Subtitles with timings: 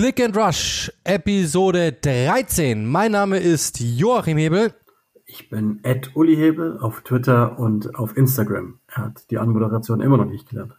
[0.00, 2.86] Click and Rush, Episode 13.
[2.86, 4.72] Mein Name ist Joachim Hebel.
[5.26, 8.80] Ich bin Ed Uli Hebel auf Twitter und auf Instagram.
[8.86, 10.72] Er hat die Anmoderation immer noch nicht gelernt.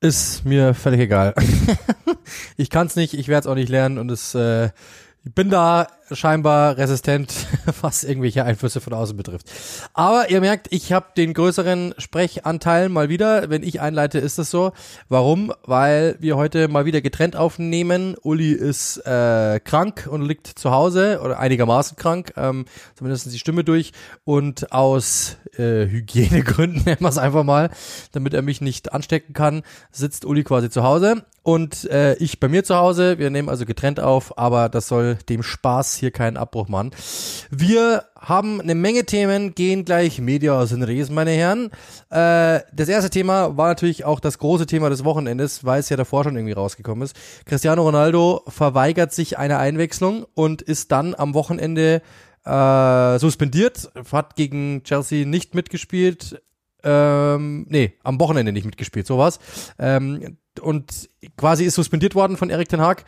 [0.00, 1.36] Ist mir völlig egal.
[2.56, 4.70] ich kann es nicht, ich werde es auch nicht lernen und es äh,
[5.22, 7.46] ich bin da scheinbar resistent,
[7.80, 9.50] was irgendwelche Einflüsse von außen betrifft.
[9.94, 13.50] Aber ihr merkt, ich habe den größeren Sprechanteil mal wieder.
[13.50, 14.72] Wenn ich einleite, ist das so.
[15.08, 15.52] Warum?
[15.64, 18.16] Weil wir heute mal wieder getrennt aufnehmen.
[18.22, 23.64] Uli ist äh, krank und liegt zu Hause oder einigermaßen krank, ähm, zumindest die Stimme
[23.64, 23.92] durch.
[24.24, 27.70] Und aus äh, Hygienegründen, nennen wir es einfach mal,
[28.12, 32.48] damit er mich nicht anstecken kann, sitzt Uli quasi zu Hause und äh, ich bei
[32.48, 33.18] mir zu Hause.
[33.18, 36.90] Wir nehmen also getrennt auf, aber das soll dem Spaß hier keinen Abbruch machen.
[37.50, 41.70] Wir haben eine Menge Themen, gehen gleich Media aus den Res, meine Herren.
[42.10, 45.96] Äh, das erste Thema war natürlich auch das große Thema des Wochenendes, weil es ja
[45.96, 47.16] davor schon irgendwie rausgekommen ist.
[47.44, 52.02] Cristiano Ronaldo verweigert sich eine Einwechslung und ist dann am Wochenende
[52.44, 56.42] äh, suspendiert, hat gegen Chelsea nicht mitgespielt.
[56.82, 59.40] Ähm, nee, am Wochenende nicht mitgespielt, sowas.
[59.78, 63.04] Ähm, und quasi ist suspendiert worden von Erik Ten Haag.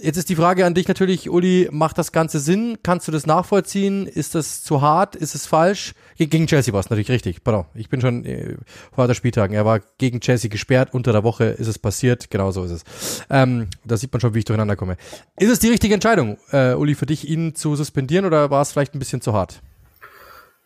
[0.00, 2.78] Jetzt ist die Frage an dich natürlich, Uli, macht das Ganze Sinn?
[2.82, 4.06] Kannst du das nachvollziehen?
[4.06, 5.16] Ist das zu hart?
[5.16, 5.94] Ist es falsch?
[6.16, 7.42] Gegen Chelsea war es natürlich richtig.
[7.44, 8.56] Pardon, ich bin schon äh,
[8.92, 9.54] vor der Spieltagen.
[9.54, 10.92] Er war gegen Chelsea gesperrt.
[10.92, 12.30] Unter der Woche ist es passiert.
[12.30, 13.24] Genau so ist es.
[13.30, 14.96] Ähm, da sieht man schon, wie ich durcheinander komme.
[15.38, 18.72] Ist es die richtige Entscheidung, äh, Uli, für dich, ihn zu suspendieren oder war es
[18.72, 19.62] vielleicht ein bisschen zu hart?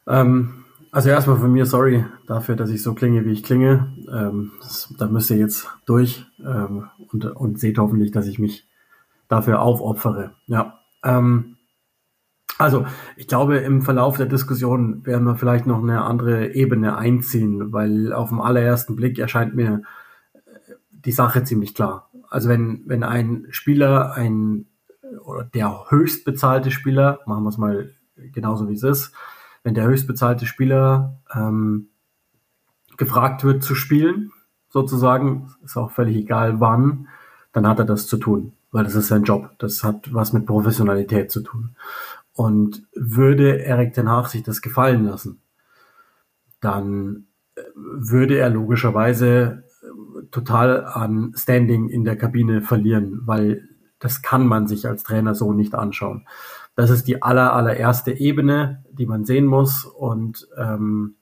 [0.08, 0.63] Ähm
[0.94, 3.92] also erstmal von mir sorry dafür, dass ich so klinge, wie ich klinge.
[4.08, 8.68] Ähm, das, da müsst ihr jetzt durch ähm, und, und seht hoffentlich, dass ich mich
[9.26, 10.34] dafür aufopfere.
[10.46, 10.78] Ja.
[11.02, 11.56] Ähm,
[12.58, 12.86] also
[13.16, 18.12] ich glaube, im Verlauf der Diskussion werden wir vielleicht noch eine andere Ebene einziehen, weil
[18.12, 19.82] auf den allerersten Blick erscheint mir
[20.32, 20.38] äh,
[20.92, 22.08] die Sache ziemlich klar.
[22.30, 24.66] Also wenn, wenn ein Spieler, ein
[25.24, 27.90] oder der höchst bezahlte Spieler, machen wir es mal
[28.32, 29.12] genauso wie es ist,
[29.64, 31.88] wenn der höchstbezahlte Spieler ähm,
[32.96, 34.30] gefragt wird zu spielen,
[34.68, 37.08] sozusagen, ist auch völlig egal wann,
[37.52, 39.50] dann hat er das zu tun, weil das ist sein Job.
[39.58, 41.76] Das hat was mit Professionalität zu tun.
[42.34, 45.40] Und würde Erik Den Haag sich das gefallen lassen,
[46.60, 53.68] dann äh, würde er logischerweise äh, total an Standing in der Kabine verlieren, weil
[54.00, 56.26] das kann man sich als Trainer so nicht anschauen.
[56.76, 59.84] Das ist die aller, allererste Ebene, die man sehen muss.
[59.84, 61.16] Und ähm,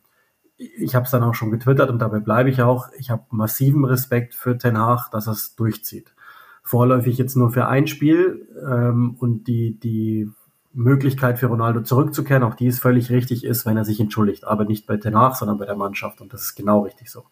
[0.57, 2.89] ich habe es dann auch schon getwittert und dabei bleibe ich auch.
[2.99, 6.15] Ich habe massiven Respekt für Ten Hag, dass er es durchzieht.
[6.63, 10.31] Vorläufig jetzt nur für ein Spiel ähm, und die, die
[10.73, 14.45] Möglichkeit für Ronaldo zurückzukehren, auch die ist völlig richtig ist, wenn er sich entschuldigt.
[14.45, 16.21] Aber nicht bei Ten Hag, sondern bei der Mannschaft.
[16.21, 17.25] Und das ist genau richtig so.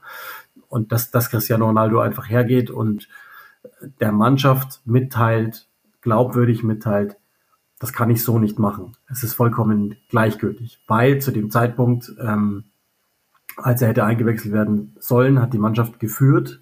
[0.69, 3.08] Und dass, dass Cristiano Ronaldo einfach hergeht und
[4.00, 5.69] der Mannschaft mitteilt,
[6.00, 7.16] glaubwürdig mitteilt,
[7.80, 8.92] das kann ich so nicht machen.
[9.10, 12.64] Es ist vollkommen gleichgültig, weil zu dem Zeitpunkt, ähm,
[13.56, 16.60] als er hätte eingewechselt werden sollen, hat die Mannschaft geführt.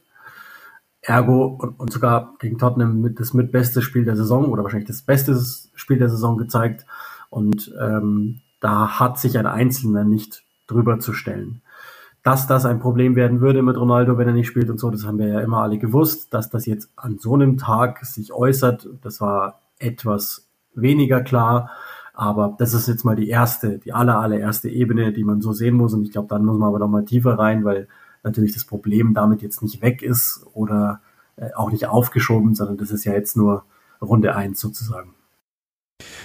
[1.03, 5.03] Ergo und, und sogar gegen Tottenham mit das mitbeste Spiel der Saison oder wahrscheinlich das
[5.03, 5.37] beste
[5.75, 6.87] Spiel der Saison gezeigt.
[7.31, 11.63] Und ähm, da hat sich ein Einzelner nicht drüber zu stellen.
[12.23, 15.05] Dass das ein Problem werden würde mit Ronaldo, wenn er nicht spielt und so, das
[15.05, 16.33] haben wir ja immer alle gewusst.
[16.33, 20.48] Dass das jetzt an so einem Tag sich äußert, das war etwas
[20.81, 21.71] weniger klar.
[22.15, 25.77] Aber das ist jetzt mal die erste, die aller, allererste Ebene, die man so sehen
[25.77, 25.95] muss.
[25.95, 27.89] Und ich glaube, dann muss man aber noch mal tiefer rein, weil
[28.25, 31.01] natürlich das Problem damit jetzt nicht weg ist oder
[31.37, 33.65] äh, auch nicht aufgeschoben, sondern das ist ja jetzt nur
[34.01, 35.15] Runde eins sozusagen.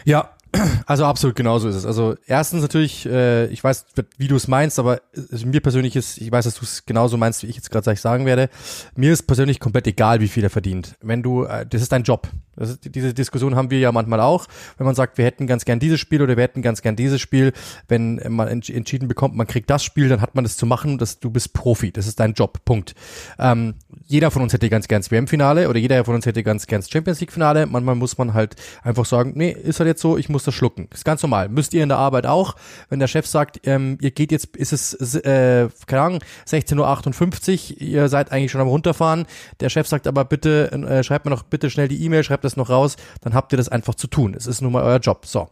[0.05, 0.29] Ja,
[0.85, 1.85] also absolut genauso ist es.
[1.85, 3.85] Also erstens natürlich, äh, ich weiß,
[4.17, 5.01] wie du es meinst, aber
[5.45, 8.25] mir persönlich ist, ich weiß, dass du es genauso meinst, wie ich jetzt gerade sagen
[8.25, 8.49] werde.
[8.95, 10.95] Mir ist persönlich komplett egal, wie viel er verdient.
[11.01, 12.27] Wenn du, äh, das ist dein Job.
[12.57, 14.47] Ist, diese Diskussion haben wir ja manchmal auch,
[14.77, 17.21] wenn man sagt, wir hätten ganz gern dieses Spiel oder wir hätten ganz gern dieses
[17.21, 17.53] Spiel.
[17.88, 20.97] Wenn man ents entschieden bekommt, man kriegt das Spiel, dann hat man das zu machen,
[20.97, 21.91] dass du bist Profi.
[21.91, 22.63] Das ist dein Job.
[22.65, 22.95] Punkt.
[23.39, 26.67] Ähm, jeder von uns hätte ganz gern das WM-Finale oder jeder von uns hätte ganz
[26.67, 27.65] gern das Champions League-Finale.
[27.65, 30.88] Manchmal muss man halt einfach sagen, nee, ist halt jetzt so, ich muss das schlucken.
[30.89, 31.49] Das ist ganz normal.
[31.49, 32.56] Müsst ihr in der Arbeit auch.
[32.89, 37.81] Wenn der Chef sagt, ähm, ihr geht jetzt, ist es, äh, keine Ahnung, 16.58 Uhr,
[37.81, 39.25] ihr seid eigentlich schon am runterfahren.
[39.59, 42.57] Der Chef sagt aber bitte, äh, schreibt mir noch bitte schnell die E-Mail, schreibt das
[42.57, 44.34] noch raus, dann habt ihr das einfach zu tun.
[44.36, 45.25] Es ist nun mal euer Job.
[45.25, 45.50] So.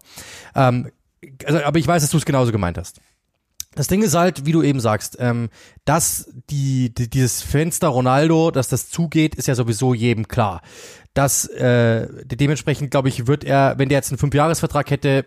[0.56, 0.92] Ähm,
[1.46, 3.00] also, aber ich weiß, dass du es genauso gemeint hast.
[3.74, 5.50] Das Ding ist halt, wie du eben sagst, ähm,
[5.86, 10.62] dass die, die, dieses Fenster Ronaldo, dass das zugeht, ist ja sowieso jedem klar.
[11.14, 15.26] Dass äh, dementsprechend, glaube ich, wird er, wenn der jetzt einen Fünfjahresvertrag hätte,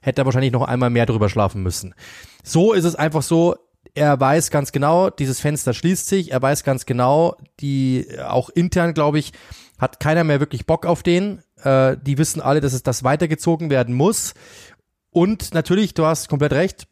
[0.00, 1.94] hätte er wahrscheinlich noch einmal mehr drüber schlafen müssen.
[2.42, 3.56] So ist es einfach so,
[3.94, 6.32] er weiß ganz genau, dieses Fenster schließt sich.
[6.32, 9.32] Er weiß ganz genau, die auch intern, glaube ich,
[9.84, 11.42] hat keiner mehr wirklich Bock auf den.
[11.62, 14.34] Äh, die wissen alle, dass es das weitergezogen werden muss.
[15.10, 16.88] Und natürlich, du hast komplett recht.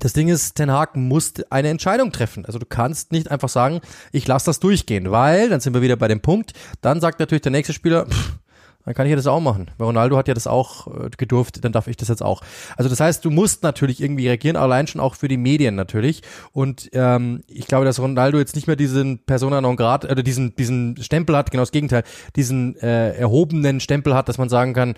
[0.00, 2.44] Das Ding ist, Ten Hag muss eine Entscheidung treffen.
[2.44, 3.80] Also du kannst nicht einfach sagen,
[4.12, 7.42] ich lasse das durchgehen, weil, dann sind wir wieder bei dem Punkt, dann sagt natürlich
[7.42, 8.38] der nächste Spieler, pff,
[8.88, 9.70] dann kann ich ja das auch machen.
[9.76, 12.40] Weil Ronaldo hat ja das auch äh, gedurft, dann darf ich das jetzt auch.
[12.74, 16.22] Also das heißt, du musst natürlich irgendwie reagieren, allein schon auch für die Medien natürlich.
[16.52, 20.56] Und ähm, ich glaube, dass Ronaldo jetzt nicht mehr diesen Persona non grata, oder diesen,
[20.56, 22.02] diesen Stempel hat, genau das Gegenteil,
[22.34, 24.94] diesen äh, erhobenen Stempel hat, dass man sagen kann,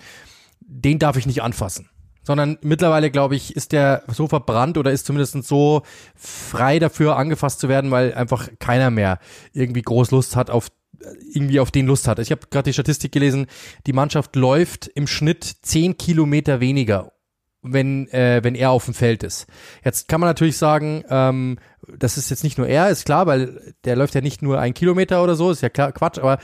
[0.61, 1.89] den darf ich nicht anfassen
[2.23, 5.81] sondern mittlerweile, glaube ich, ist der so verbrannt oder ist zumindest so
[6.15, 9.17] frei dafür angefasst zu werden, weil einfach keiner mehr
[9.53, 10.67] irgendwie groß Lust hat auf
[11.33, 12.19] irgendwie auf den Lust hat.
[12.19, 13.47] Ich habe gerade die Statistik gelesen,
[13.85, 17.13] die Mannschaft läuft im Schnitt zehn Kilometer weniger,
[17.61, 19.47] wenn, äh, wenn er auf dem Feld ist.
[19.83, 21.57] Jetzt kann man natürlich sagen, ähm,
[21.97, 24.73] das ist jetzt nicht nur er, ist klar, weil der läuft ja nicht nur ein
[24.73, 26.39] Kilometer oder so, ist ja klar, Quatsch, aber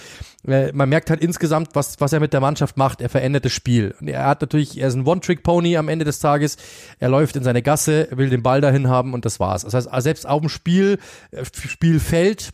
[0.47, 3.01] äh, man merkt halt insgesamt, was, was er mit der Mannschaft macht.
[3.01, 3.95] Er verändert das Spiel.
[3.99, 6.57] Und er hat natürlich, er ist ein One-Trick-Pony am Ende des Tages.
[6.99, 9.63] Er läuft in seine Gasse, will den Ball dahin haben und das war's.
[9.63, 10.99] Das heißt, selbst auf dem Spiel,
[11.31, 12.53] äh, Spielfeld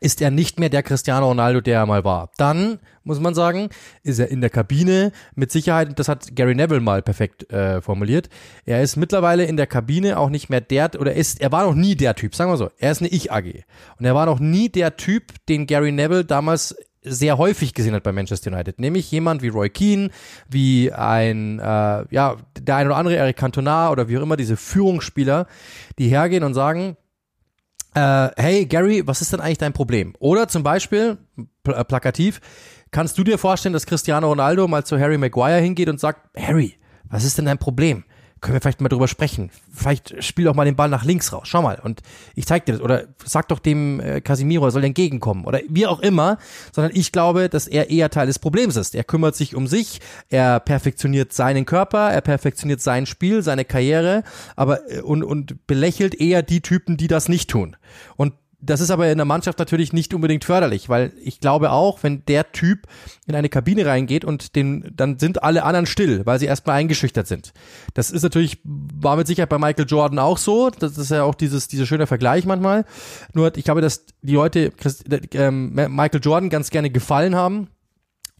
[0.00, 2.30] ist er nicht mehr der Cristiano Ronaldo, der er mal war.
[2.36, 3.68] Dann, muss man sagen,
[4.02, 8.28] ist er in der Kabine mit Sicherheit, das hat Gary Neville mal perfekt äh, formuliert,
[8.64, 11.74] er ist mittlerweile in der Kabine auch nicht mehr der, oder ist, er war noch
[11.74, 13.64] nie der Typ, sagen wir so, er ist eine Ich-AG.
[13.98, 16.74] Und er war noch nie der Typ, den Gary Neville damals
[17.04, 20.08] sehr häufig gesehen hat bei Manchester United, nämlich jemand wie Roy Keane,
[20.48, 21.62] wie ein, äh,
[22.10, 25.46] ja, der ein oder andere Eric Cantona oder wie auch immer, diese Führungsspieler,
[25.98, 26.96] die hergehen und sagen,
[27.94, 30.14] äh, hey Gary, was ist denn eigentlich dein Problem?
[30.18, 31.18] Oder zum Beispiel,
[31.62, 32.40] pl äh, plakativ,
[32.90, 36.74] kannst du dir vorstellen, dass Cristiano Ronaldo mal zu Harry Maguire hingeht und sagt, Harry,
[37.04, 38.04] was ist denn dein Problem?
[38.44, 39.50] Können wir vielleicht mal drüber sprechen.
[39.72, 41.48] Vielleicht spiel doch mal den Ball nach links raus.
[41.48, 41.80] Schau mal.
[41.82, 42.02] Und
[42.34, 42.82] ich zeig dir das.
[42.82, 45.46] Oder sag doch dem äh, Casimiro, er soll entgegenkommen.
[45.46, 46.36] Oder wie auch immer.
[46.70, 48.94] Sondern ich glaube, dass er eher Teil des Problems ist.
[48.94, 50.00] Er kümmert sich um sich.
[50.28, 52.10] Er perfektioniert seinen Körper.
[52.10, 54.24] Er perfektioniert sein Spiel, seine Karriere.
[54.56, 57.78] Aber, äh, und, und belächelt eher die Typen, die das nicht tun.
[58.16, 58.34] Und
[58.64, 62.24] das ist aber in der Mannschaft natürlich nicht unbedingt förderlich, weil ich glaube auch, wenn
[62.26, 62.86] der Typ
[63.26, 67.26] in eine Kabine reingeht und den, dann sind alle anderen still, weil sie erstmal eingeschüchtert
[67.26, 67.52] sind.
[67.94, 70.70] Das ist natürlich, war mit Sicherheit bei Michael Jordan auch so.
[70.70, 72.84] Das ist ja auch dieses, dieser schöne Vergleich manchmal.
[73.32, 74.72] Nur, ich glaube, dass die Leute
[75.32, 77.68] äh, Michael Jordan ganz gerne gefallen haben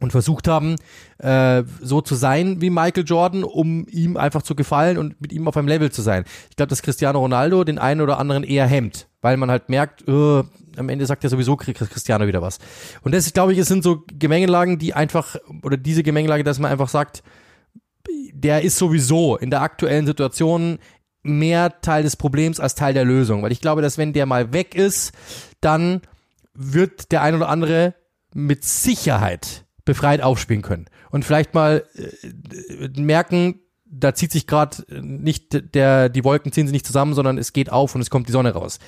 [0.01, 0.77] und versucht haben,
[1.19, 5.49] äh, so zu sein wie Michael Jordan, um ihm einfach zu gefallen und mit ihm
[5.49, 6.25] auf einem Level zu sein.
[6.51, 10.07] Ich glaube, dass Cristiano Ronaldo den einen oder anderen eher hemmt, weil man halt merkt,
[10.07, 10.43] äh,
[10.77, 12.59] am Ende sagt ja sowieso Cristiano wieder was.
[13.03, 16.71] Und das, glaube ich, es sind so Gemengelagen, die einfach, oder diese Gemengelage, dass man
[16.71, 17.23] einfach sagt,
[18.35, 20.79] der ist sowieso in der aktuellen Situation
[21.23, 23.43] mehr Teil des Problems als Teil der Lösung.
[23.43, 25.13] Weil ich glaube, dass wenn der mal weg ist,
[25.63, 26.03] dann
[26.53, 27.95] wird der ein oder andere
[28.35, 35.75] mit Sicherheit befreit aufspielen können und vielleicht mal äh, merken, da zieht sich gerade nicht
[35.75, 38.33] der die Wolken ziehen sich nicht zusammen, sondern es geht auf und es kommt die
[38.33, 38.79] Sonne raus.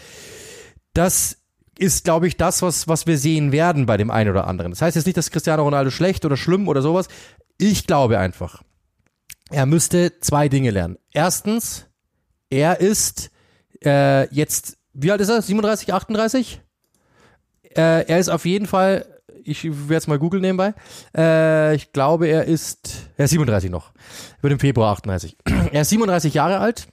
[0.94, 1.38] Das
[1.78, 4.72] ist, glaube ich, das, was, was wir sehen werden bei dem einen oder anderen.
[4.72, 7.08] Das heißt jetzt nicht, dass Cristiano Ronaldo schlecht oder schlimm oder sowas.
[7.58, 8.62] Ich glaube einfach,
[9.50, 10.96] er müsste zwei Dinge lernen.
[11.12, 11.86] Erstens,
[12.50, 13.30] er ist
[13.84, 15.42] äh, jetzt, wie alt ist er?
[15.42, 16.62] 37, 38?
[17.76, 19.15] Äh, er ist auf jeden Fall
[19.46, 20.74] ich werde jetzt mal googeln nebenbei.
[21.16, 23.92] Äh, ich glaube, er ist, er ist 37 noch.
[24.40, 25.36] Wird im Februar 38.
[25.72, 26.88] er ist 37 Jahre alt.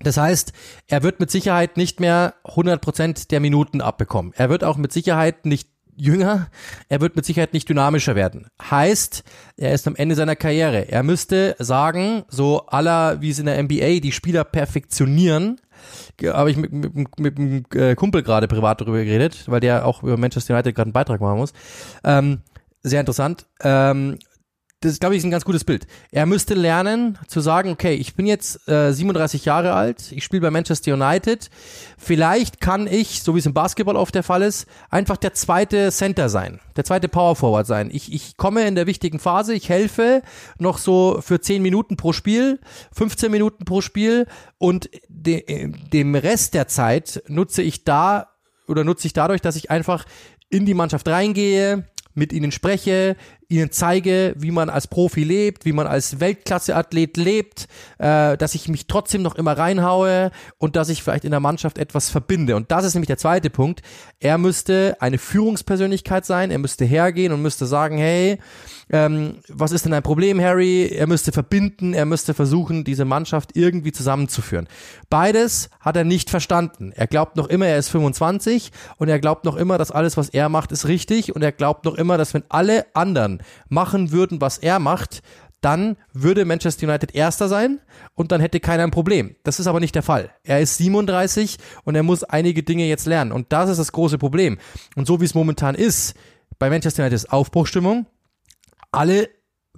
[0.00, 0.52] Das heißt,
[0.86, 4.32] er wird mit Sicherheit nicht mehr 100% der Minuten abbekommen.
[4.36, 6.48] Er wird auch mit Sicherheit nicht jünger,
[6.88, 8.46] er wird mit Sicherheit nicht dynamischer werden.
[8.70, 9.24] Heißt,
[9.56, 10.88] er ist am Ende seiner Karriere.
[10.88, 15.60] Er müsste sagen, so aller wie es in der NBA die Spieler perfektionieren,
[16.22, 20.02] habe ich mit, mit, mit einem äh, Kumpel gerade privat darüber geredet, weil der auch
[20.02, 21.52] über Manchester United gerade einen Beitrag machen muss.
[22.04, 22.40] Ähm,
[22.82, 23.46] sehr interessant.
[23.62, 24.18] Ähm,
[24.80, 25.88] das ist, glaube ich, ein ganz gutes Bild.
[26.12, 30.42] Er müsste lernen zu sagen, okay, ich bin jetzt äh, 37 Jahre alt, ich spiele
[30.42, 31.50] bei Manchester United.
[31.96, 35.90] Vielleicht kann ich, so wie es im Basketball oft der Fall ist, einfach der zweite
[35.90, 37.90] Center sein, der zweite Power Forward sein.
[37.92, 40.22] Ich, ich komme in der wichtigen Phase, ich helfe
[40.58, 42.60] noch so für 10 Minuten pro Spiel,
[42.92, 44.26] 15 Minuten pro Spiel
[44.58, 48.28] und de, dem Rest der Zeit nutze ich da
[48.68, 50.04] oder nutze ich dadurch, dass ich einfach
[50.50, 53.16] in die Mannschaft reingehe, mit ihnen spreche,
[53.50, 57.66] ihnen zeige, wie man als Profi lebt, wie man als Weltklasseathlet lebt,
[57.98, 61.78] äh, dass ich mich trotzdem noch immer reinhaue und dass ich vielleicht in der Mannschaft
[61.78, 62.56] etwas verbinde.
[62.56, 63.80] Und das ist nämlich der zweite Punkt.
[64.20, 68.38] Er müsste eine Führungspersönlichkeit sein, er müsste hergehen und müsste sagen, hey,
[68.90, 70.86] ähm, was ist denn dein Problem, Harry?
[70.86, 74.66] Er müsste verbinden, er müsste versuchen, diese Mannschaft irgendwie zusammenzuführen.
[75.10, 76.92] Beides hat er nicht verstanden.
[76.94, 80.30] Er glaubt noch immer, er ist 25 und er glaubt noch immer, dass alles, was
[80.30, 83.37] er macht, ist richtig und er glaubt noch immer, dass wenn alle anderen
[83.68, 85.22] machen würden, was er macht,
[85.60, 87.80] dann würde Manchester United Erster sein
[88.14, 89.34] und dann hätte keiner ein Problem.
[89.42, 90.30] Das ist aber nicht der Fall.
[90.44, 94.18] Er ist 37 und er muss einige Dinge jetzt lernen und das ist das große
[94.18, 94.58] Problem.
[94.94, 96.14] Und so wie es momentan ist,
[96.58, 98.06] bei Manchester United ist Aufbruchstimmung,
[98.92, 99.28] alle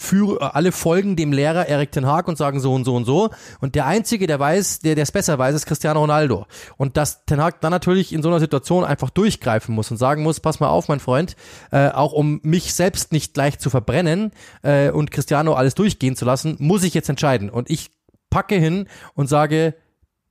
[0.00, 3.30] führe, alle folgen dem Lehrer Erik Ten Haag und sagen so und so und so.
[3.60, 6.46] Und der Einzige, der weiß, der es besser weiß, ist Cristiano Ronaldo.
[6.78, 10.22] Und dass Ten Haag dann natürlich in so einer Situation einfach durchgreifen muss und sagen
[10.22, 11.36] muss, pass mal auf, mein Freund,
[11.70, 16.24] äh, auch um mich selbst nicht gleich zu verbrennen äh, und Cristiano alles durchgehen zu
[16.24, 17.50] lassen, muss ich jetzt entscheiden.
[17.50, 17.90] Und ich
[18.30, 19.74] packe hin und sage,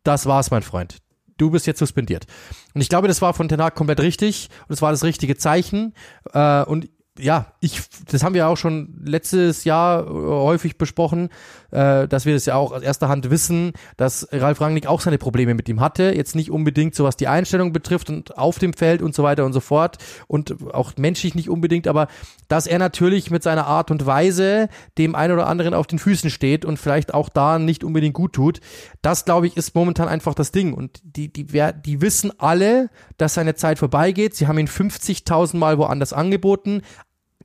[0.03, 0.97] das war's, mein Freund.
[1.37, 2.25] Du bist jetzt suspendiert.
[2.73, 5.37] Und ich glaube, das war von Ten Hag komplett richtig und es war das richtige
[5.37, 5.93] Zeichen.
[6.33, 11.29] Äh, und ja, ich, das haben wir auch schon letztes Jahr äh, häufig besprochen,
[11.71, 15.17] äh, dass wir das ja auch aus erster Hand wissen, dass Ralf Rangnick auch seine
[15.17, 16.13] Probleme mit ihm hatte.
[16.15, 19.45] Jetzt nicht unbedingt so was die Einstellung betrifft und auf dem Feld und so weiter
[19.45, 19.97] und so fort
[20.27, 22.07] und auch menschlich nicht unbedingt, aber
[22.47, 26.29] dass er natürlich mit seiner Art und Weise dem einen oder anderen auf den Füßen
[26.29, 28.61] steht und vielleicht auch da nicht unbedingt gut tut.
[29.01, 30.73] Das, glaube ich, ist momentan einfach das Ding.
[30.73, 34.35] Und die, die, die wissen alle, dass seine Zeit vorbeigeht.
[34.35, 36.81] Sie haben ihn 50.000 Mal woanders angeboten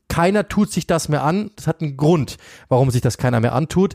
[0.08, 1.50] keiner tut sich das mehr an.
[1.56, 2.37] Das hat einen Grund,
[2.68, 3.94] warum sich das keiner mehr antut.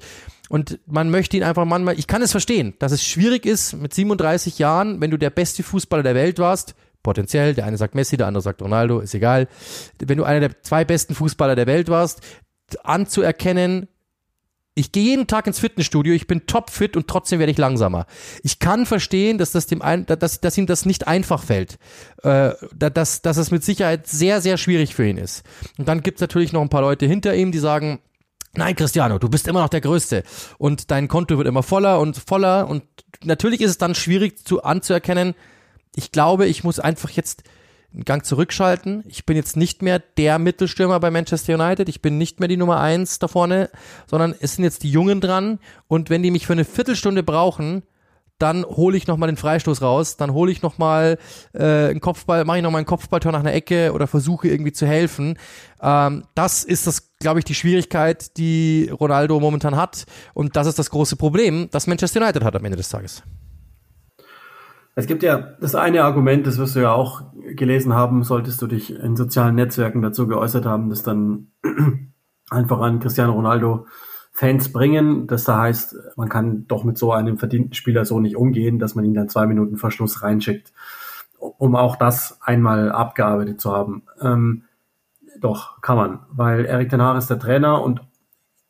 [0.50, 3.94] Und man möchte ihn einfach manchmal, ich kann es verstehen, dass es schwierig ist mit
[3.94, 6.74] 37 Jahren, wenn du der beste Fußballer der Welt warst,
[7.04, 9.48] potenziell, der eine sagt Messi, der andere sagt Ronaldo, ist egal,
[10.00, 12.22] wenn du einer der zwei besten Fußballer der Welt warst,
[12.84, 13.88] anzuerkennen,
[14.80, 18.06] ich gehe jeden Tag ins Fitnessstudio, ich bin topfit und trotzdem werde ich langsamer.
[18.44, 21.78] Ich kann verstehen, dass das dem ein, dass, dass ihm das nicht einfach fällt.
[22.24, 25.44] Äh, dass, dass es mit Sicherheit sehr, sehr schwierig für ihn ist.
[25.78, 28.00] Und dann gibt's natürlich noch ein paar Leute hinter ihm, die sagen,
[28.56, 30.24] Nein, Cristiano, du bist immer noch der Größte
[30.58, 32.84] und dein Konto wird immer voller und voller und
[33.24, 35.36] natürlich ist es dann schwierig zu anzuerkennen.
[35.96, 37.44] Ich glaube, ich muss einfach jetzt
[37.94, 39.04] einen Gang zurückschalten.
[39.08, 41.90] Ich bin jetzt nicht mehr der Mittelstürmer bei Manchester United.
[41.90, 43.70] Ich bin nicht mehr die Nummer eins da vorne,
[44.08, 45.60] sondern es sind jetzt die Jungen dran.
[45.88, 47.84] Und wenn die mich für eine Viertelstunde brauchen,
[48.40, 51.18] dann hole ich nochmal den Freistoß raus, dann hole ich nochmal
[51.54, 54.88] äh, einen Kopfball, mache ich nochmal einen Kopfballtor nach einer Ecke oder versuche irgendwie zu
[54.88, 55.38] helfen.
[55.82, 60.06] Ähm, das ist das, glaube ich, die Schwierigkeit, die Ronaldo momentan hat.
[60.34, 63.24] Und das ist das große Problem, das Manchester United hat am Ende des Tages.
[65.00, 67.24] Es gibt ja das eine Argument, das wirst du ja auch
[67.56, 71.48] gelesen haben, solltest du dich in sozialen Netzwerken dazu geäußert haben, das dann
[72.50, 73.86] einfach an Cristiano Ronaldo
[74.34, 78.36] Fans bringen, das da heißt, man kann doch mit so einem verdienten Spieler so nicht
[78.36, 80.74] umgehen, dass man ihn dann zwei Minuten Verschluss reinschickt,
[81.38, 84.04] um auch das einmal abgearbeitet zu haben.
[84.20, 84.64] Ähm,
[85.40, 88.02] doch, kann man, weil Erik Ten ist der Trainer und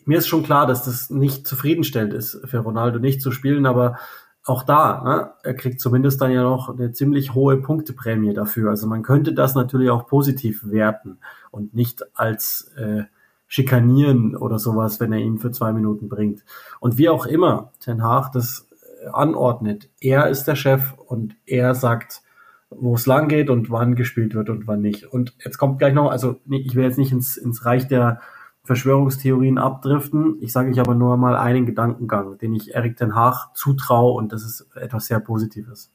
[0.06, 3.98] mir ist schon klar, dass das nicht zufriedenstellend ist für Ronaldo nicht zu spielen, aber
[4.46, 8.70] auch da, ne, er kriegt zumindest dann ja noch eine ziemlich hohe Punkteprämie dafür.
[8.70, 11.20] Also man könnte das natürlich auch positiv werten
[11.52, 13.04] und nicht als äh,
[13.48, 16.44] schikanieren oder sowas, wenn er ihn für zwei Minuten bringt.
[16.80, 18.68] Und wie auch immer Ten Hag das
[19.04, 22.22] äh, anordnet, er ist der Chef und er sagt,
[22.70, 25.06] wo es lang geht und wann gespielt wird und wann nicht.
[25.06, 28.22] Und jetzt kommt gleich noch, also ich will jetzt nicht ins, ins Reich der
[28.70, 30.38] Verschwörungstheorien abdriften.
[30.42, 34.32] Ich sage euch aber nur mal einen Gedankengang, den ich Erik Ten Haag zutraue und
[34.32, 35.92] das ist etwas sehr Positives.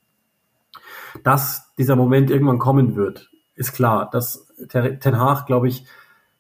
[1.23, 4.11] Dass dieser Moment irgendwann kommen wird, ist klar.
[4.11, 5.87] Dass Ten Haag, glaube ich,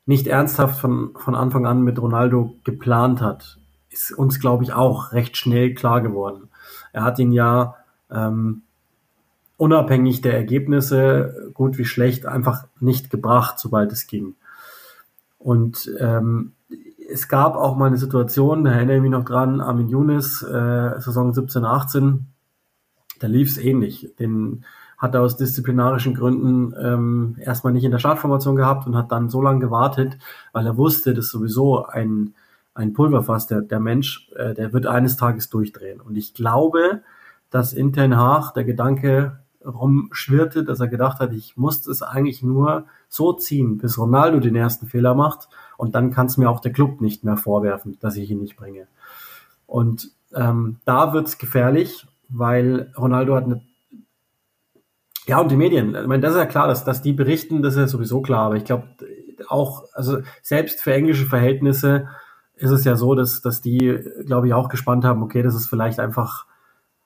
[0.06, 5.12] nicht ernsthaft von, von Anfang an mit Ronaldo geplant hat, ist uns, glaube ich, auch
[5.12, 6.48] recht schnell klar geworden.
[6.92, 7.76] Er hat ihn ja
[8.10, 8.62] ähm,
[9.56, 14.34] unabhängig der Ergebnisse, gut wie schlecht, einfach nicht gebracht, sobald es ging.
[15.44, 16.52] Und ähm,
[17.10, 20.98] es gab auch mal eine Situation, da erinnere ich mich noch dran, Armin Younes, äh,
[21.00, 22.26] Saison 17, 18,
[23.20, 24.14] da lief es ähnlich.
[24.18, 24.64] Den
[24.96, 29.28] hat er aus disziplinarischen Gründen ähm, erstmal nicht in der Startformation gehabt und hat dann
[29.28, 30.16] so lange gewartet,
[30.54, 32.32] weil er wusste, dass sowieso ein,
[32.72, 36.00] ein Pulverfass, der, der Mensch, äh, der wird eines Tages durchdrehen.
[36.00, 37.02] Und ich glaube,
[37.50, 42.42] dass in Ten Haag der Gedanke rumschwirrte, dass er gedacht hat, ich muss es eigentlich
[42.42, 46.60] nur so ziehen, bis Ronaldo den ersten Fehler macht und dann kann es mir auch
[46.60, 48.88] der Club nicht mehr vorwerfen, dass ich ihn nicht bringe.
[49.66, 53.62] Und ähm, da wird's gefährlich, weil Ronaldo hat eine
[55.26, 57.74] ja, und die Medien, ich meine, das ist ja klar, dass, dass die berichten, das
[57.74, 58.88] ist ja sowieso klar, aber ich glaube,
[59.48, 62.08] auch, also selbst für englische Verhältnisse
[62.56, 65.66] ist es ja so, dass, dass die, glaube ich, auch gespannt haben, okay, das ist
[65.66, 66.46] vielleicht einfach,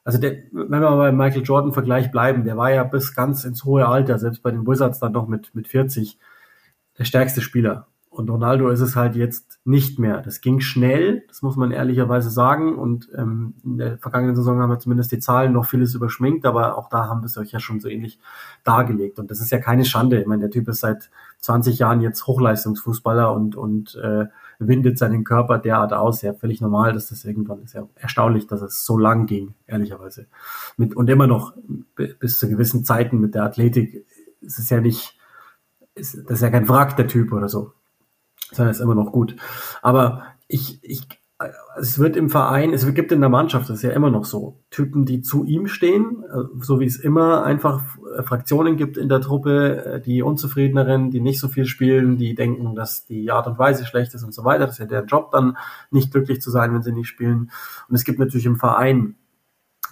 [0.09, 3.67] also der, wenn wir mal beim Michael Jordan-Vergleich bleiben, der war ja bis ganz ins
[3.67, 6.19] hohe Alter, selbst bei den Wizards dann noch mit, mit 40,
[6.97, 7.89] der stärkste Spieler.
[8.09, 10.23] Und Ronaldo ist es halt jetzt nicht mehr.
[10.23, 12.79] Das ging schnell, das muss man ehrlicherweise sagen.
[12.79, 16.79] Und ähm, in der vergangenen Saison haben wir zumindest die Zahlen noch vieles überschminkt, aber
[16.79, 18.19] auch da haben wir es euch ja schon so ähnlich
[18.65, 19.19] dargelegt.
[19.19, 20.19] Und das ist ja keine Schande.
[20.19, 21.11] Ich meine, der Typ ist seit
[21.41, 24.25] 20 Jahren jetzt Hochleistungsfußballer und, und äh,
[24.59, 26.23] windet seinen Körper derart aus.
[26.23, 30.27] Ja, völlig normal, dass das irgendwann ist ja erstaunlich, dass es so lang ging, ehrlicherweise.
[30.77, 31.55] Mit, und immer noch
[31.95, 34.07] bis zu gewissen Zeiten mit der Athletik
[34.41, 35.19] ist es ja nicht,
[35.95, 37.73] ist, das ist ja kein Wrack, der Typ oder so
[38.53, 39.37] sondern ist immer noch gut.
[39.83, 41.07] Aber ich, ich,
[41.79, 44.59] es wird im Verein, es gibt in der Mannschaft, das ist ja immer noch so,
[44.71, 47.83] Typen, die zu ihm stehen, äh, so wie es immer einfach
[48.25, 52.75] Fraktionen gibt in der Truppe, äh, die Unzufriedeneren, die nicht so viel spielen, die denken,
[52.75, 54.67] dass die Art und Weise schlecht ist und so weiter.
[54.67, 55.57] Das ist ja der Job dann,
[55.91, 57.51] nicht glücklich zu sein, wenn sie nicht spielen.
[57.89, 59.15] Und es gibt natürlich im Verein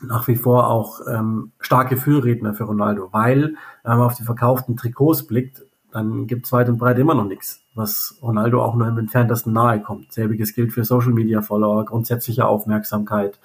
[0.02, 4.76] nach wie vor auch ähm, starke Fühlredner für Ronaldo, weil, wenn man auf die verkauften
[4.76, 5.64] Trikots blickt,
[5.96, 9.54] dann gibt es weit und breit immer noch nichts, was Ronaldo auch nur im entferntesten
[9.54, 10.12] nahe kommt.
[10.12, 13.40] Selbiges gilt für Social Media Follower, grundsätzliche Aufmerksamkeit,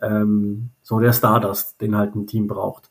[0.00, 2.90] ähm, so der Stardust, den halt ein Team braucht.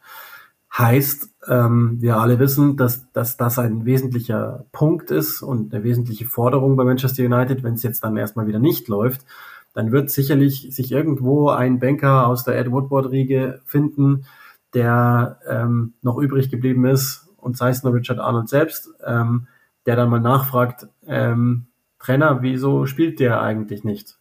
[0.78, 6.26] Heißt, ähm, wir alle wissen, dass, dass das ein wesentlicher Punkt ist und eine wesentliche
[6.26, 9.26] Forderung bei Manchester United, wenn es jetzt dann erstmal wieder nicht läuft,
[9.74, 14.26] dann wird sicherlich sich irgendwo ein Banker aus der Ed Woodward-Riege finden,
[14.74, 19.48] der ähm, noch übrig geblieben ist, und sei es nur Richard Arnold selbst, ähm,
[19.86, 21.68] der dann mal nachfragt, ähm,
[22.00, 24.18] Trainer, wieso spielt der eigentlich nicht?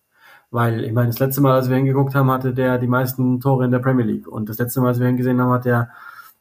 [0.50, 3.64] Weil, ich meine, das letzte Mal, als wir hingeguckt haben, hatte der die meisten Tore
[3.64, 4.28] in der Premier League.
[4.28, 5.88] Und das letzte Mal, als wir ihn gesehen haben, hat der,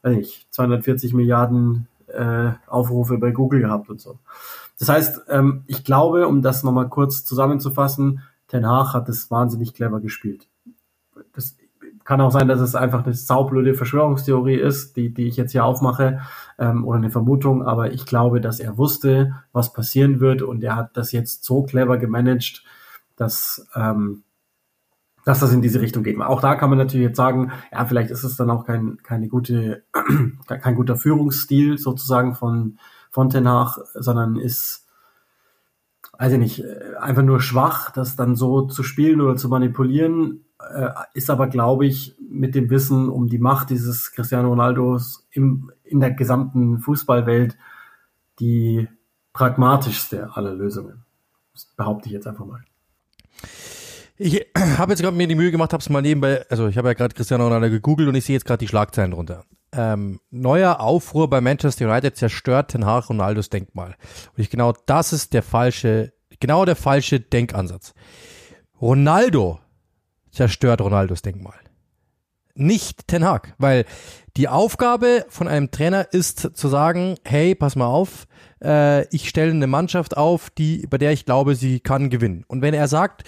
[0.01, 4.19] weiß nicht, 240 Milliarden äh, Aufrufe bei Google gehabt und so.
[4.77, 9.73] Das heißt, ähm, ich glaube, um das nochmal kurz zusammenzufassen, Ten Hag hat das wahnsinnig
[9.73, 10.47] clever gespielt.
[12.03, 15.65] Kann auch sein, dass es einfach eine saublöde Verschwörungstheorie ist, die, die ich jetzt hier
[15.65, 16.21] aufmache,
[16.57, 20.75] ähm, oder eine Vermutung, aber ich glaube, dass er wusste, was passieren wird und er
[20.75, 22.63] hat das jetzt so clever gemanagt,
[23.15, 24.23] dass, ähm,
[25.23, 26.19] dass das in diese Richtung geht.
[26.19, 29.29] Auch da kann man natürlich jetzt sagen, ja, vielleicht ist es dann auch kein, keine
[29.29, 29.83] gute,
[30.47, 34.87] kein guter Führungsstil sozusagen von, von Ten Hag, sondern ist,
[36.17, 36.63] weiß ich nicht,
[36.99, 41.85] einfach nur schwach, das dann so zu spielen oder zu manipulieren äh, ist aber, glaube
[41.85, 47.57] ich, mit dem Wissen um die Macht dieses Cristiano Ronaldos im, in der gesamten Fußballwelt
[48.39, 48.87] die
[49.33, 51.03] pragmatischste aller Lösungen.
[51.53, 52.63] Das behaupte ich jetzt einfach mal.
[54.17, 54.45] Ich
[54.77, 56.93] habe jetzt gerade mir die Mühe gemacht, habe es mal nebenbei, also ich habe ja
[56.93, 59.43] gerade Cristiano Ronaldo gegoogelt und ich sehe jetzt gerade die Schlagzeilen drunter.
[59.71, 63.95] Ähm, neuer Aufruhr bei Manchester United zerstört Ten Hag Ronaldos Denkmal.
[64.35, 67.93] Und ich genau das ist der falsche, genau der falsche Denkansatz.
[68.79, 69.59] Ronaldo
[70.33, 71.53] zerstört Ronaldos Denkmal.
[72.55, 73.85] Nicht Ten Hag, weil
[74.35, 78.27] die Aufgabe von einem Trainer ist zu sagen, hey, pass mal auf,
[78.63, 82.43] äh, ich stelle eine Mannschaft auf, die, bei der ich glaube, sie kann gewinnen.
[82.47, 83.23] Und wenn er sagt,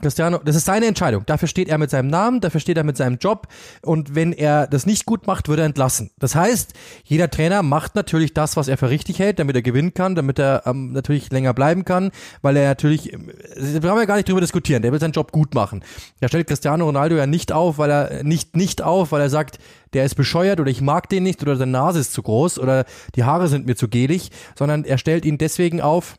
[0.00, 1.24] Cristiano, das ist seine Entscheidung.
[1.26, 3.48] Dafür steht er mit seinem Namen, dafür steht er mit seinem Job.
[3.82, 6.10] Und wenn er das nicht gut macht, wird er entlassen.
[6.18, 6.72] Das heißt,
[7.04, 10.38] jeder Trainer macht natürlich das, was er für richtig hält, damit er gewinnen kann, damit
[10.38, 12.10] er ähm, natürlich länger bleiben kann,
[12.42, 15.32] weil er natürlich, ähm, wir brauchen ja gar nicht drüber diskutieren, der will seinen Job
[15.32, 15.84] gut machen.
[16.20, 19.58] Er stellt Cristiano Ronaldo ja nicht auf, weil er nicht, nicht auf, weil er sagt,
[19.92, 22.84] der ist bescheuert oder ich mag den nicht oder seine Nase ist zu groß oder
[23.16, 26.16] die Haare sind mir zu gelig, sondern er stellt ihn deswegen auf,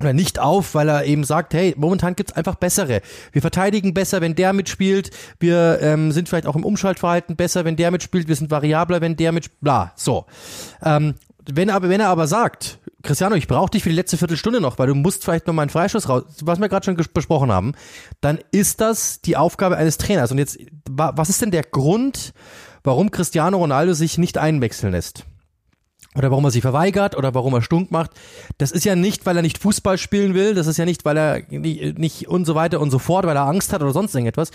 [0.00, 3.00] oder nicht auf, weil er eben sagt, hey, momentan gibt's einfach bessere.
[3.32, 5.10] Wir verteidigen besser, wenn der mitspielt.
[5.40, 8.28] Wir ähm, sind vielleicht auch im Umschaltverhalten besser, wenn der mitspielt.
[8.28, 9.60] Wir sind variabler, wenn der mitspielt.
[9.60, 10.26] Bla, so.
[10.82, 11.14] Ähm,
[11.50, 14.78] wenn, aber, wenn er aber sagt, Cristiano, ich brauche dich für die letzte Viertelstunde noch,
[14.78, 17.72] weil du musst vielleicht noch mal einen Freischuss raus, was wir gerade schon besprochen haben,
[18.20, 20.30] dann ist das die Aufgabe eines Trainers.
[20.30, 22.34] Und jetzt, was ist denn der Grund,
[22.82, 25.24] warum Cristiano Ronaldo sich nicht einwechseln lässt?
[26.18, 28.10] Oder warum er sich verweigert oder warum er stunk macht.
[28.58, 31.16] Das ist ja nicht, weil er nicht Fußball spielen will, das ist ja nicht, weil
[31.16, 34.14] er nicht, nicht und so weiter und so fort, weil er Angst hat oder sonst
[34.14, 34.50] irgendetwas.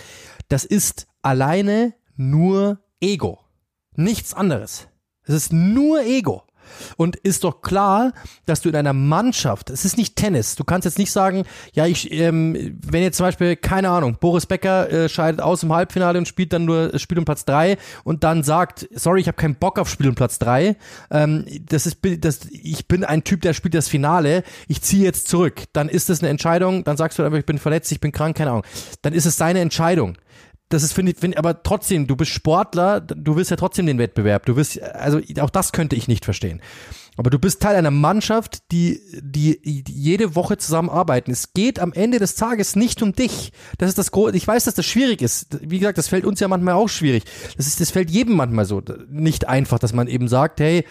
[0.49, 3.39] Das ist alleine nur Ego.
[3.95, 4.87] Nichts anderes.
[5.23, 6.43] Es ist nur Ego.
[6.97, 8.13] Und ist doch klar,
[8.45, 11.85] dass du in einer Mannschaft, es ist nicht Tennis, du kannst jetzt nicht sagen, ja,
[11.85, 16.17] ich, ähm, wenn jetzt zum Beispiel, keine Ahnung, Boris Becker äh, scheidet aus im Halbfinale
[16.17, 19.55] und spielt dann nur Spiel um Platz drei und dann sagt, sorry, ich habe keinen
[19.55, 20.75] Bock auf Spiel um Platz drei.
[21.11, 25.27] Ähm, das ist, das, ich bin ein Typ, der spielt das Finale, ich ziehe jetzt
[25.27, 25.63] zurück.
[25.73, 28.37] Dann ist das eine Entscheidung, dann sagst du einfach, ich bin verletzt, ich bin krank,
[28.37, 28.65] keine Ahnung.
[29.01, 30.17] Dann ist es seine Entscheidung
[30.73, 33.99] das ist, finde ich, find, aber trotzdem, du bist Sportler, du willst ja trotzdem den
[33.99, 34.45] Wettbewerb.
[34.45, 36.61] Du willst, also auch das könnte ich nicht verstehen.
[37.15, 41.31] Aber du bist Teil einer Mannschaft, die, die, die jede Woche zusammenarbeiten.
[41.31, 43.51] Es geht am Ende des Tages nicht um dich.
[43.77, 44.35] Das ist das Große.
[44.35, 45.59] Ich weiß, dass das schwierig ist.
[45.61, 47.23] Wie gesagt, das fällt uns ja manchmal auch schwierig.
[47.55, 48.81] Das ist, das fällt jedem manchmal so.
[49.09, 50.85] Nicht einfach, dass man eben sagt, hey,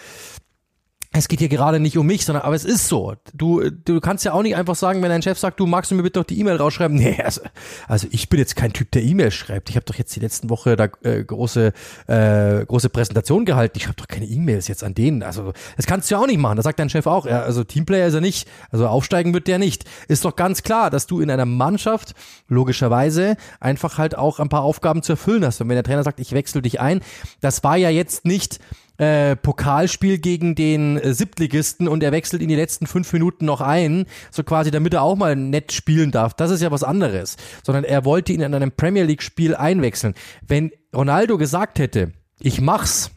[1.14, 3.14] es geht hier gerade nicht um mich, sondern aber es ist so.
[3.34, 5.94] Du, du kannst ja auch nicht einfach sagen, wenn dein Chef sagt, du magst du
[5.94, 6.96] mir bitte doch die E-Mail rausschreiben.
[7.02, 7.40] Nee, also,
[7.88, 9.70] also ich bin jetzt kein Typ, der E-Mail schreibt.
[9.70, 11.72] Ich habe doch jetzt die letzten Woche da äh, große
[12.06, 13.76] äh, große Präsentation gehalten.
[13.76, 15.24] Ich habe doch keine E-Mails jetzt an denen.
[15.24, 16.56] Also das kannst du ja auch nicht machen.
[16.56, 17.26] Da sagt dein Chef auch.
[17.26, 18.48] Ja, also Teamplayer ist er nicht.
[18.70, 19.84] Also aufsteigen wird der nicht.
[20.06, 22.14] Ist doch ganz klar, dass du in einer Mannschaft
[22.48, 25.60] logischerweise einfach halt auch ein paar Aufgaben zu erfüllen hast.
[25.60, 27.00] Und wenn der Trainer sagt, ich wechsle dich ein,
[27.40, 28.60] das war ja jetzt nicht
[28.98, 33.60] äh, Pokalspiel gegen den äh, Siebtligisten und er wechselt in die letzten fünf Minuten noch
[33.60, 36.34] ein, so quasi, damit er auch mal nett spielen darf.
[36.34, 37.36] Das ist ja was anderes.
[37.64, 40.14] Sondern er wollte ihn in einem Premier League Spiel einwechseln.
[40.46, 43.10] Wenn Ronaldo gesagt hätte, ich mach's,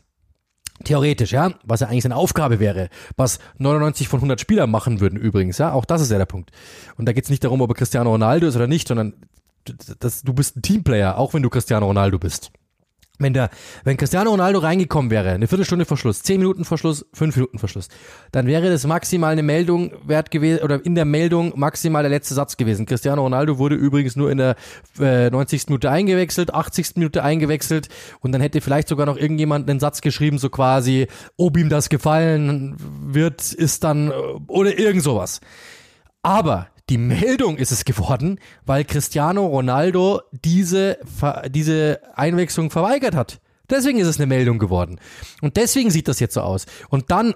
[0.83, 5.17] Theoretisch, ja, was ja eigentlich seine Aufgabe wäre, was 99 von 100 Spielern machen würden
[5.17, 6.51] übrigens, ja, auch das ist ja der Punkt.
[6.97, 9.13] Und da geht's nicht darum, ob er Cristiano Ronaldo ist oder nicht, sondern
[9.99, 12.51] das, du bist ein Teamplayer, auch wenn du Cristiano Ronaldo bist.
[13.17, 13.49] Wenn der,
[13.86, 17.88] wenn Cristiano Ronaldo reingekommen wäre, eine Viertelstunde Verschluss, zehn Minuten Verschluss, fünf Minuten Verschluss,
[18.32, 22.34] dann wäre das maximal eine Meldung wert gewesen, oder in der Meldung maximal der letzte
[22.34, 22.86] Satz gewesen.
[22.86, 24.56] Cristiano Ronaldo wurde übrigens nur in der
[24.99, 25.67] äh, 90.
[25.67, 26.97] Minute eingewechselt, 80.
[26.97, 27.88] Minute eingewechselt
[28.19, 31.88] und dann hätte vielleicht sogar noch irgendjemand einen Satz geschrieben, so quasi, ob ihm das
[31.89, 34.13] gefallen wird, ist dann, äh,
[34.47, 35.39] oder irgend sowas.
[36.21, 40.99] Aber die Meldung ist es geworden, weil Cristiano Ronaldo diese,
[41.49, 43.39] diese Einwechslung verweigert hat.
[43.69, 44.99] Deswegen ist es eine Meldung geworden.
[45.41, 46.67] Und deswegen sieht das jetzt so aus.
[46.89, 47.33] Und dann,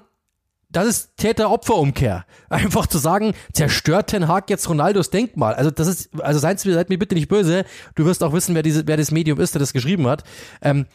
[0.69, 2.25] das ist Täter-Opfer-Umkehr.
[2.49, 5.55] Einfach zu sagen, zerstört Ten Hag jetzt Ronaldos Denkmal.
[5.55, 7.65] Also das ist, also seid, seid mir bitte nicht böse.
[7.95, 10.23] Du wirst auch wissen, wer diese, wer das Medium ist, der das geschrieben hat.
[10.61, 10.85] Ähm,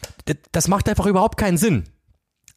[0.52, 1.84] das macht einfach überhaupt keinen Sinn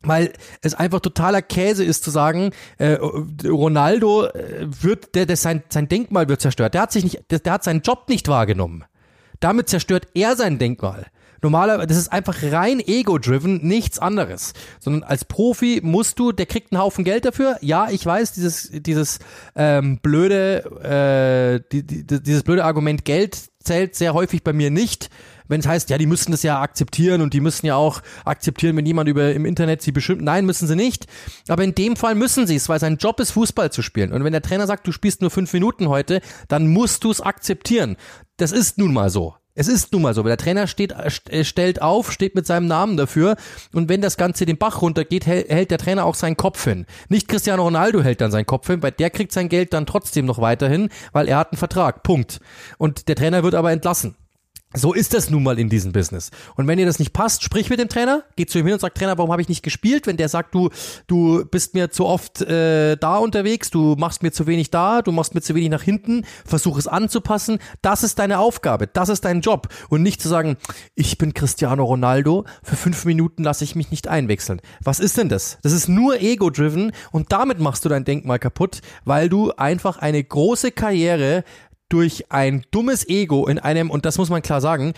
[0.08, 2.98] weil es einfach totaler Käse ist zu sagen, äh,
[3.46, 6.74] Ronaldo äh, wird, der, der sein, sein Denkmal wird zerstört.
[6.74, 8.86] Der hat sich nicht, der, der hat seinen Job nicht wahrgenommen.
[9.40, 11.08] Damit zerstört er sein Denkmal.
[11.42, 14.54] Normalerweise, das ist einfach rein ego-driven, nichts anderes.
[14.80, 17.58] Sondern als Profi musst du, der kriegt einen Haufen Geld dafür.
[17.62, 19.20] Ja, ich weiß, dieses, dieses
[19.56, 25.10] ähm, blöde, äh, die, die, dieses blöde Argument Geld zählt sehr häufig bei mir nicht
[25.48, 28.76] wenn es heißt, ja, die müssen das ja akzeptieren und die müssen ja auch akzeptieren,
[28.78, 30.22] wenn jemand über im Internet sie bestimmt.
[30.22, 31.08] Nein, müssen sie nicht.
[31.48, 34.12] Aber in dem Fall müssen sie es, weil sein Job ist, Fußball zu spielen.
[34.12, 37.22] Und wenn der Trainer sagt, du spielst nur fünf Minuten heute, dann musst du es
[37.22, 37.98] akzeptieren.
[38.38, 39.36] Das ist nun mal so.
[39.60, 42.68] Es ist nun mal so, weil der Trainer steht, äh, stellt auf, steht mit seinem
[42.68, 43.38] Namen dafür
[43.74, 46.86] und wenn das Ganze den Bach runtergeht, hält der Trainer auch seinen Kopf hin.
[47.10, 50.28] Nicht Cristiano Ronaldo hält dann seinen Kopf hin, weil der kriegt sein Geld dann trotzdem
[50.28, 52.04] noch weiterhin, weil er hat einen Vertrag.
[52.04, 52.40] Punkt.
[52.78, 54.16] Und der Trainer wird aber entlassen.
[54.74, 56.30] So ist das nun mal in diesem Business.
[56.56, 58.82] Und wenn dir das nicht passt, sprich mit dem Trainer, geh zu ihm hin und
[58.82, 60.08] sag, Trainer, warum habe ich nicht gespielt?
[60.08, 60.70] Wenn der sagt, du,
[61.08, 65.14] du bist mir zu oft äh, da unterwegs, du machst mir zu wenig da, du
[65.14, 67.60] machst mir zu wenig nach hinten, versuch es anzupassen.
[67.82, 69.70] Das ist deine Aufgabe, das ist dein Job.
[69.88, 70.58] Und nicht zu sagen,
[70.96, 74.62] ich bin Cristiano Ronaldo, für fünf Minuten lasse ich mich nicht einwechseln.
[74.84, 75.60] Was ist denn das?
[75.64, 80.22] Das ist nur ego-driven und damit machst du dein Denkmal kaputt, weil du einfach eine
[80.22, 81.46] große Karriere
[81.90, 84.94] durch ein dummes Ego in einem, und das muss man klar sagen,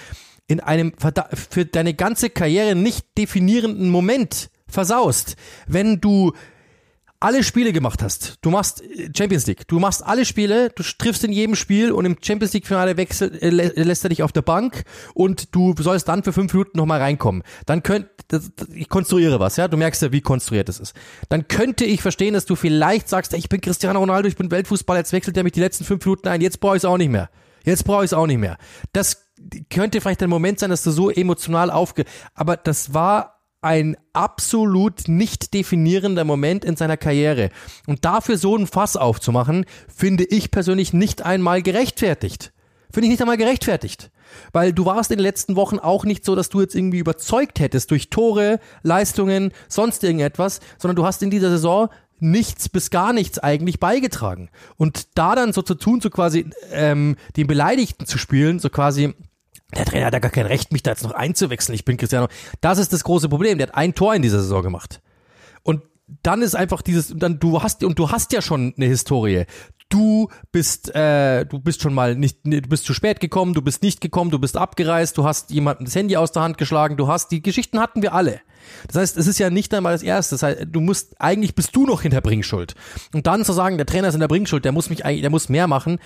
[0.47, 0.93] in einem
[1.33, 5.35] für deine ganze Karriere nicht definierenden Moment versaust.
[5.67, 6.33] Wenn du
[7.19, 11.23] alle Spiele gemacht hast, du machst äh, Champions League, du machst alle Spiele, du triffst
[11.23, 14.41] in jedem Spiel und im Champions League Finale wechselt, äh, lässt er dich auf der
[14.41, 17.43] Bank und du sollst dann für fünf Minuten nochmal reinkommen.
[17.65, 20.95] Dann könnt, das, ich konstruiere was, ja, du merkst ja, wie konstruiert es ist.
[21.27, 24.99] Dann könnte ich verstehen, dass du vielleicht sagst, ich bin Cristiano Ronaldo, ich bin Weltfußballer,
[24.99, 27.11] jetzt wechselt er mich die letzten fünf Minuten ein, jetzt brauche ich es auch nicht
[27.11, 27.29] mehr.
[27.65, 28.57] Jetzt brauche ich es auch nicht mehr.
[28.93, 29.25] Das
[29.69, 35.07] könnte vielleicht ein Moment sein, dass du so emotional aufge, aber das war ein absolut
[35.07, 37.49] nicht definierender Moment in seiner Karriere.
[37.87, 42.53] Und dafür so ein Fass aufzumachen, finde ich persönlich nicht einmal gerechtfertigt.
[42.91, 44.11] Finde ich nicht einmal gerechtfertigt.
[44.51, 47.59] Weil du warst in den letzten Wochen auch nicht so, dass du jetzt irgendwie überzeugt
[47.59, 53.13] hättest durch Tore, Leistungen, sonst irgendetwas, sondern du hast in dieser Saison nichts bis gar
[53.13, 54.49] nichts eigentlich beigetragen.
[54.75, 59.13] Und da dann so zu tun, so quasi ähm, den Beleidigten zu spielen, so quasi
[59.75, 61.75] der Trainer hat ja gar kein Recht, mich da jetzt noch einzuwechseln.
[61.75, 62.27] Ich bin Cristiano.
[62.61, 63.57] Das ist das große Problem.
[63.57, 65.01] Der hat ein Tor in dieser Saison gemacht.
[65.63, 65.83] Und
[66.23, 69.45] dann ist einfach dieses, dann du hast und du hast ja schon eine Historie.
[69.89, 73.81] Du bist, äh, du bist schon mal nicht, du bist zu spät gekommen, du bist
[73.81, 77.07] nicht gekommen, du bist abgereist, du hast jemandem das Handy aus der Hand geschlagen, du
[77.07, 78.41] hast die Geschichten hatten wir alle.
[78.87, 80.35] Das heißt, es ist ja nicht einmal das Erste.
[80.35, 82.75] Das heißt, du musst, eigentlich bist du noch in der Bringschuld.
[83.13, 85.31] Und dann zu sagen, der Trainer ist in der Bringschuld, der muss mich eigentlich, der
[85.31, 85.99] muss mehr machen,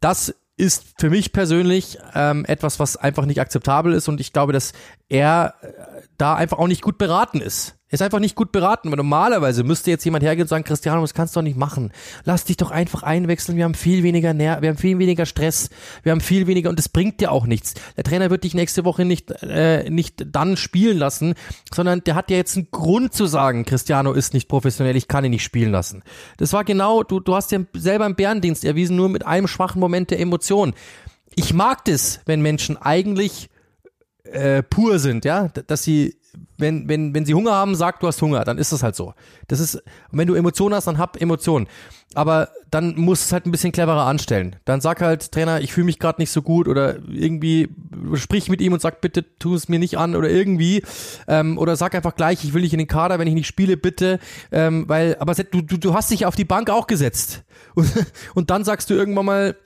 [0.00, 4.08] das ist für mich persönlich ähm, etwas, was einfach nicht akzeptabel ist.
[4.08, 4.72] Und ich glaube, dass
[5.08, 5.68] er äh,
[6.18, 7.76] da einfach auch nicht gut beraten ist.
[7.94, 11.14] Ist einfach nicht gut beraten, weil normalerweise müsste jetzt jemand hergehen und sagen, Cristiano, das
[11.14, 11.92] kannst du doch nicht machen.
[12.24, 15.70] Lass dich doch einfach einwechseln, wir haben viel weniger Ner wir haben viel weniger Stress,
[16.02, 17.74] wir haben viel weniger und das bringt dir auch nichts.
[17.96, 21.34] Der Trainer wird dich nächste Woche nicht, äh, nicht dann spielen lassen,
[21.72, 25.24] sondern der hat ja jetzt einen Grund zu sagen, Cristiano ist nicht professionell, ich kann
[25.24, 26.02] ihn nicht spielen lassen.
[26.38, 29.78] Das war genau, du, du hast ja selber im Bärendienst erwiesen, nur mit einem schwachen
[29.78, 30.74] Moment der Emotion.
[31.36, 33.50] Ich mag das, wenn Menschen eigentlich
[34.24, 36.16] äh, pur sind, ja, dass sie
[36.56, 39.14] wenn, wenn, wenn sie Hunger haben, sag, du hast Hunger, dann ist das halt so.
[39.48, 41.66] Das ist, wenn du Emotionen hast, dann hab Emotionen.
[42.14, 44.56] Aber dann musst du es halt ein bisschen cleverer anstellen.
[44.64, 47.68] Dann sag halt, Trainer, ich fühle mich gerade nicht so gut oder irgendwie
[48.14, 50.82] sprich mit ihm und sag, bitte tu es mir nicht an oder irgendwie.
[51.26, 53.76] Ähm, oder sag einfach gleich, ich will nicht in den Kader, wenn ich nicht spiele,
[53.76, 54.20] bitte.
[54.52, 57.42] Ähm, weil, aber du, du, du hast dich auf die Bank auch gesetzt.
[57.74, 57.90] Und,
[58.36, 59.56] und dann sagst du irgendwann mal,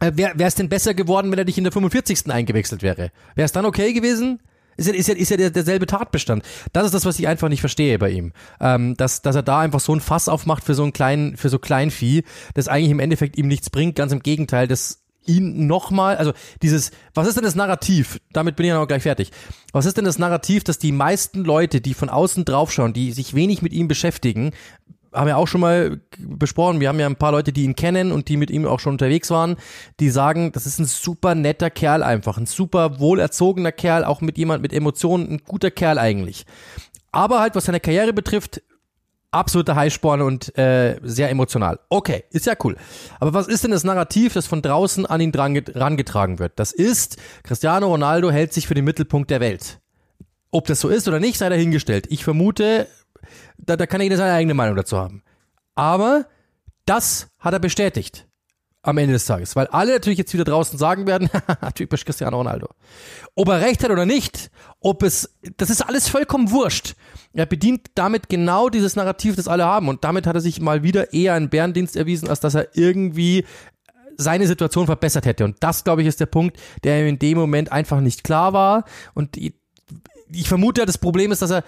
[0.00, 2.30] wäre es denn besser geworden, wenn er dich in der 45.
[2.30, 3.10] eingewechselt wäre?
[3.34, 4.40] Wäre es dann okay gewesen?
[4.76, 6.44] Ist ja, ist ja, ist ja der, derselbe Tatbestand.
[6.72, 8.32] Das ist das, was ich einfach nicht verstehe bei ihm.
[8.60, 11.48] Ähm, dass, dass er da einfach so ein Fass aufmacht für so einen kleinen, für
[11.48, 13.96] so Kleinvieh, das eigentlich im Endeffekt ihm nichts bringt.
[13.96, 16.32] Ganz im Gegenteil, das ihn nochmal, also
[16.62, 18.20] dieses, was ist denn das Narrativ?
[18.32, 19.32] Damit bin ich ja noch gleich fertig.
[19.72, 23.34] Was ist denn das Narrativ, dass die meisten Leute, die von außen draufschauen, die sich
[23.34, 24.52] wenig mit ihm beschäftigen,
[25.16, 26.80] haben wir auch schon mal besprochen.
[26.80, 28.92] Wir haben ja ein paar Leute, die ihn kennen und die mit ihm auch schon
[28.92, 29.56] unterwegs waren,
[29.98, 34.38] die sagen, das ist ein super netter Kerl einfach, ein super wohlerzogener Kerl, auch mit
[34.38, 36.44] jemand mit Emotionen, ein guter Kerl eigentlich.
[37.12, 38.60] Aber halt, was seine Karriere betrifft,
[39.30, 41.78] absoluter Highsporn und äh, sehr emotional.
[41.88, 42.76] Okay, ist ja cool.
[43.20, 46.52] Aber was ist denn das Narrativ, das von draußen an ihn dran, rangetragen wird?
[46.56, 49.80] Das ist, Cristiano Ronaldo hält sich für den Mittelpunkt der Welt.
[50.50, 52.06] Ob das so ist oder nicht, sei dahingestellt.
[52.10, 52.86] Ich vermute,
[53.58, 55.22] da, da kann jeder seine eigene Meinung dazu haben.
[55.74, 56.26] Aber
[56.84, 58.26] das hat er bestätigt
[58.82, 61.28] am Ende des Tages, weil alle natürlich jetzt wieder draußen sagen werden,
[61.74, 62.68] typisch Cristiano Ronaldo.
[63.34, 66.94] Ob er recht hat oder nicht, ob es, das ist alles vollkommen wurscht.
[67.32, 70.84] Er bedient damit genau dieses Narrativ, das alle haben und damit hat er sich mal
[70.84, 73.44] wieder eher einen Bärendienst erwiesen, als dass er irgendwie
[74.16, 75.44] seine Situation verbessert hätte.
[75.44, 78.52] Und das, glaube ich, ist der Punkt, der ihm in dem Moment einfach nicht klar
[78.52, 78.84] war.
[79.14, 81.64] Und ich vermute, das Problem ist, dass er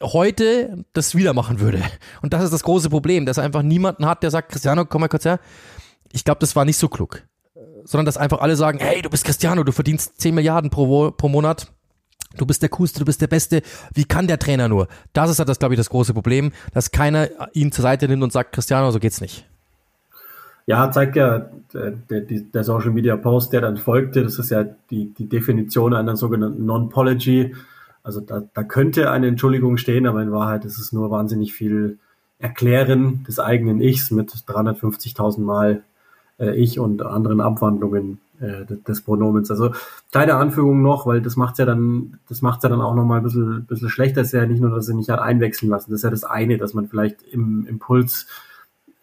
[0.00, 1.82] heute das wieder machen würde.
[2.22, 5.00] Und das ist das große Problem, dass er einfach niemanden hat, der sagt, Cristiano, komm
[5.00, 5.40] mal kurz her.
[6.12, 7.22] Ich glaube, das war nicht so klug.
[7.84, 11.28] Sondern dass einfach alle sagen, hey, du bist Cristiano, du verdienst 10 Milliarden pro, pro
[11.28, 11.72] Monat.
[12.36, 13.62] Du bist der Coolste, du bist der Beste.
[13.92, 14.88] Wie kann der Trainer nur?
[15.12, 18.22] Das ist halt das, glaube ich, das große Problem, dass keiner ihn zur Seite nimmt
[18.22, 19.46] und sagt, Cristiano, so geht's nicht.
[20.66, 24.64] Ja, zeigt ja der, der, der Social Media Post, der dann folgte, das ist ja
[24.90, 27.54] die, die Definition einer sogenannten Non-Pology.
[28.02, 31.98] Also da, da könnte eine Entschuldigung stehen, aber in Wahrheit ist es nur wahnsinnig viel
[32.38, 35.84] Erklären des eigenen Ichs mit 350.000 Mal
[36.40, 39.50] äh, Ich und anderen Abwandlungen äh, des Pronomens.
[39.50, 39.72] Also
[40.10, 43.22] kleine Anfügung noch, weil das macht's ja dann, das macht's ja dann auch nochmal ein
[43.22, 44.22] bisschen, bisschen schlechter.
[44.22, 45.92] Das ist ja nicht nur, dass er nicht hat einwechseln lassen.
[45.92, 48.26] Das ist ja das eine, dass man vielleicht im Impuls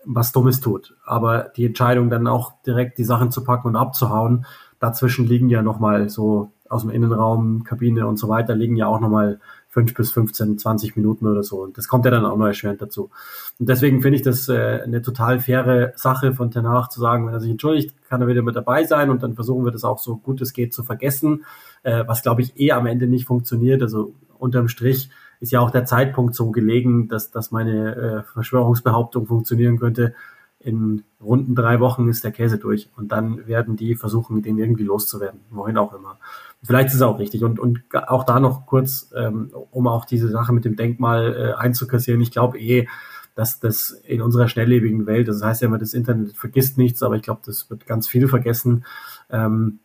[0.04, 0.96] was Dummes tut.
[1.06, 4.46] Aber die Entscheidung dann auch direkt die Sachen zu packen und abzuhauen,
[4.80, 9.00] dazwischen liegen ja nochmal so aus dem Innenraum, Kabine und so weiter liegen ja auch
[9.00, 11.62] nochmal fünf bis 15, 20 Minuten oder so.
[11.62, 13.12] Und das kommt ja dann auch noch erschwerend dazu.
[13.60, 17.28] Und deswegen finde ich das äh, eine total faire Sache von Ten Hag zu sagen,
[17.28, 19.84] wenn er sich entschuldigt, kann er wieder mit dabei sein und dann versuchen wir das
[19.84, 21.46] auch so gut es geht zu vergessen,
[21.84, 23.82] äh, was glaube ich eh am Ende nicht funktioniert.
[23.84, 29.28] Also unterm Strich ist ja auch der Zeitpunkt so gelegen, dass, dass meine äh, Verschwörungsbehauptung
[29.28, 30.16] funktionieren könnte.
[30.60, 34.84] In runden drei Wochen ist der Käse durch und dann werden die versuchen, den irgendwie
[34.84, 36.18] loszuwerden, wohin auch immer.
[36.62, 37.44] Vielleicht ist es auch richtig.
[37.44, 41.54] Und, und auch da noch kurz, ähm, um auch diese Sache mit dem Denkmal äh,
[41.54, 42.22] einzukassieren.
[42.22, 42.88] Ich glaube eh,
[43.36, 47.16] dass das in unserer schnelllebigen Welt, das heißt ja immer, das Internet vergisst nichts, aber
[47.16, 48.84] ich glaube, das wird ganz viel vergessen.
[49.30, 49.80] Ähm,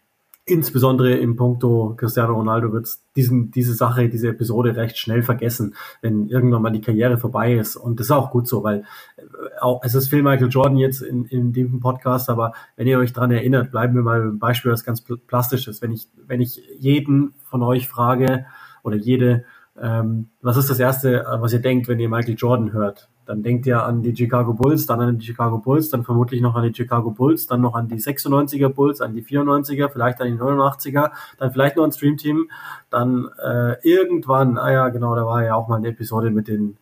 [0.47, 6.29] insbesondere im Puncto Cristiano Ronaldo wird diesen diese Sache, diese Episode recht schnell vergessen, wenn
[6.29, 7.77] irgendwann mal die Karriere vorbei ist.
[7.77, 8.85] Und das ist auch gut so, weil
[9.17, 9.23] äh,
[9.61, 13.13] auch, es ist Phil Michael Jordan jetzt in, in diesem Podcast, aber wenn ihr euch
[13.13, 15.81] dran erinnert, bleiben wir mal ein Beispiel, was ganz plastisch ist.
[15.81, 18.45] Wenn ich, wenn ich jeden von euch frage
[18.83, 19.45] oder jede,
[19.81, 23.09] ähm, was ist das Erste, was ihr denkt, wenn ihr Michael Jordan hört?
[23.27, 26.55] Dann denkt ihr an die Chicago Bulls, dann an die Chicago Bulls, dann vermutlich noch
[26.55, 30.29] an die Chicago Bulls, dann noch an die 96er Bulls, an die 94er, vielleicht an
[30.29, 32.51] die 89er, dann vielleicht noch ein Streamteam,
[32.91, 36.77] dann äh, irgendwann, ah ja, genau, da war ja auch mal eine Episode mit den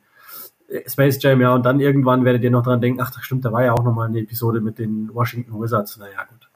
[0.69, 3.45] äh, Space Jam, ja, und dann irgendwann werdet ihr noch dran denken, ach, das stimmt,
[3.45, 6.49] da war ja auch noch mal eine Episode mit den Washington Wizards, naja, gut.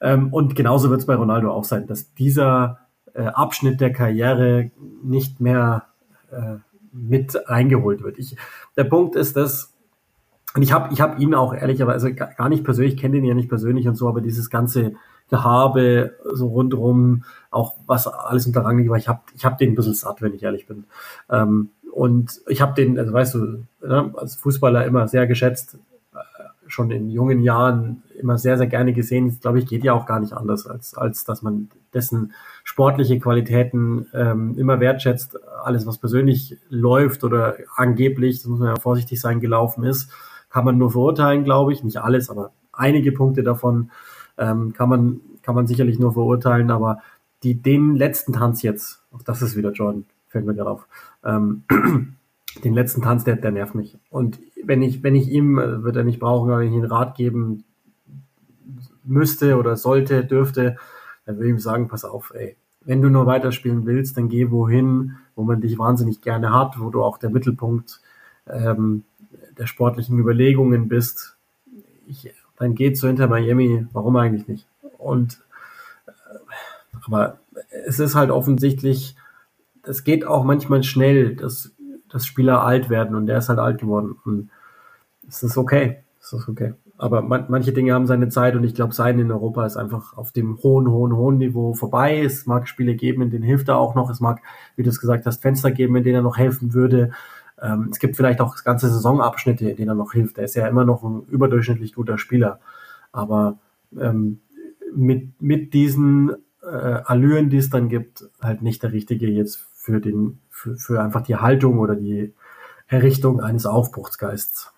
[0.00, 2.80] Ähm, und genauso wird es bei Ronaldo auch sein, dass dieser
[3.14, 5.86] äh, Abschnitt der Karriere nicht mehr
[6.32, 6.56] äh,
[6.92, 8.18] mit reingeholt wird.
[8.18, 8.36] Ich,
[8.76, 9.72] der Punkt ist, dass
[10.54, 13.48] und ich habe ich hab ihn auch ehrlicherweise gar nicht persönlich, kenne ihn ja nicht
[13.48, 14.94] persönlich und so, aber dieses ganze
[15.30, 19.74] Gehabe so rundrum, auch was alles unter Rang war, ich habe ich hab den ein
[19.74, 20.84] bisschen satt, wenn ich ehrlich bin.
[21.30, 25.78] Ähm, und ich habe den, also weißt du, ne, als Fußballer immer sehr geschätzt,
[26.72, 29.28] schon in jungen Jahren immer sehr, sehr gerne gesehen.
[29.28, 32.32] Ich glaube ich, geht ja auch gar nicht anders, als, als dass man dessen
[32.64, 35.38] sportliche Qualitäten ähm, immer wertschätzt.
[35.64, 40.10] Alles, was persönlich läuft oder angeblich, das muss man ja vorsichtig sein, gelaufen ist,
[40.50, 41.84] kann man nur verurteilen, glaube ich.
[41.84, 43.90] Nicht alles, aber einige Punkte davon
[44.38, 47.02] ähm, kann man kann man sicherlich nur verurteilen, aber
[47.42, 50.86] die, den letzten Tanz jetzt, auch das ist wieder Jordan, fällt mir gerade auf,
[51.24, 51.64] ähm,
[52.64, 53.98] den letzten Tanz, der, der nervt mich.
[54.10, 57.16] Und wenn ich, wenn ich ihm, äh, wird er nicht brauchen, wenn ich ihm Rat
[57.16, 57.64] geben
[59.04, 60.76] müsste oder sollte, dürfte,
[61.24, 64.50] dann würde ich ihm sagen, pass auf, ey, wenn du nur weiterspielen willst, dann geh
[64.50, 68.00] wohin, wo man dich wahnsinnig gerne hat, wo du auch der Mittelpunkt
[68.46, 69.04] ähm,
[69.58, 71.36] der sportlichen Überlegungen bist.
[72.08, 74.66] Ich, dann geh zu Inter Miami, warum eigentlich nicht?
[74.98, 75.40] Und
[76.06, 76.10] äh,
[77.04, 77.38] aber
[77.86, 79.16] es ist halt offensichtlich,
[79.82, 81.72] es geht auch manchmal schnell, dass,
[82.12, 84.16] dass Spieler alt werden und der ist halt alt geworden.
[84.24, 84.50] Und
[85.26, 86.04] es ist okay.
[86.20, 86.74] Es ist okay.
[86.98, 90.16] Aber man, manche Dinge haben seine Zeit und ich glaube, sein in Europa ist einfach
[90.16, 92.20] auf dem hohen, hohen, hohen Niveau vorbei.
[92.20, 94.08] Es mag Spiele geben, in denen hilft er auch noch.
[94.08, 94.40] Es mag,
[94.76, 97.10] wie du es gesagt hast, Fenster geben, in denen er noch helfen würde.
[97.60, 100.38] Ähm, es gibt vielleicht auch ganze Saisonabschnitte, in denen er noch hilft.
[100.38, 102.60] Er ist ja immer noch ein überdurchschnittlich guter Spieler.
[103.10, 103.58] Aber
[103.98, 104.40] ähm,
[104.94, 110.00] mit, mit diesen äh, Allüren, die es dann gibt, halt nicht der richtige jetzt für
[110.00, 112.32] den, für, für einfach die Haltung oder die
[112.86, 114.70] Errichtung eines Aufbruchsgeists.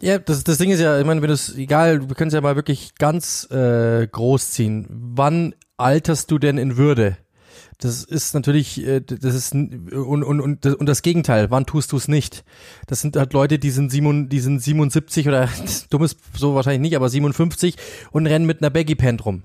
[0.00, 2.40] Ja, das, das Ding ist ja, ich meine, wenn es egal, wir können es ja
[2.40, 4.86] mal wirklich ganz äh, groß ziehen.
[4.88, 7.18] Wann alterst du denn in Würde?
[7.78, 11.98] Das ist natürlich, äh, das ist und, und, und, und das Gegenteil, wann tust du
[11.98, 12.44] es nicht?
[12.86, 15.50] Das sind halt Leute, die sind, sieben, die sind 77 oder
[15.90, 17.76] dummes so wahrscheinlich nicht, aber 57
[18.10, 19.44] und rennen mit einer Baggy Pant rum.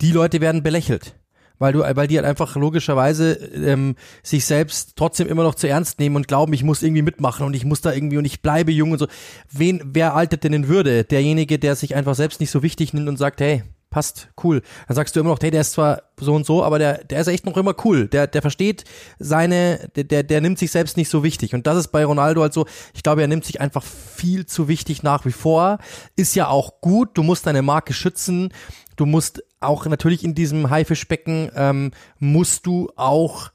[0.00, 1.19] Die Leute werden belächelt
[1.60, 3.94] weil du, weil die halt einfach logischerweise ähm,
[4.24, 7.54] sich selbst trotzdem immer noch zu ernst nehmen und glauben, ich muss irgendwie mitmachen und
[7.54, 9.06] ich muss da irgendwie und ich bleibe jung und so.
[9.52, 11.04] Wen, wer altert denn in Würde?
[11.04, 14.62] Derjenige, der sich einfach selbst nicht so wichtig nimmt und sagt, hey, passt, cool.
[14.86, 17.20] Dann sagst du immer noch, hey, der ist zwar so und so, aber der, der
[17.20, 18.08] ist echt noch immer cool.
[18.08, 18.84] Der, der versteht
[19.18, 21.54] seine, der, der, der nimmt sich selbst nicht so wichtig.
[21.54, 24.68] Und das ist bei Ronaldo halt so, ich glaube, er nimmt sich einfach viel zu
[24.68, 25.78] wichtig nach wie vor.
[26.16, 28.52] Ist ja auch gut, du musst deine Marke schützen.
[28.96, 33.50] Du musst auch natürlich in diesem Haifischbecken, ähm, musst du auch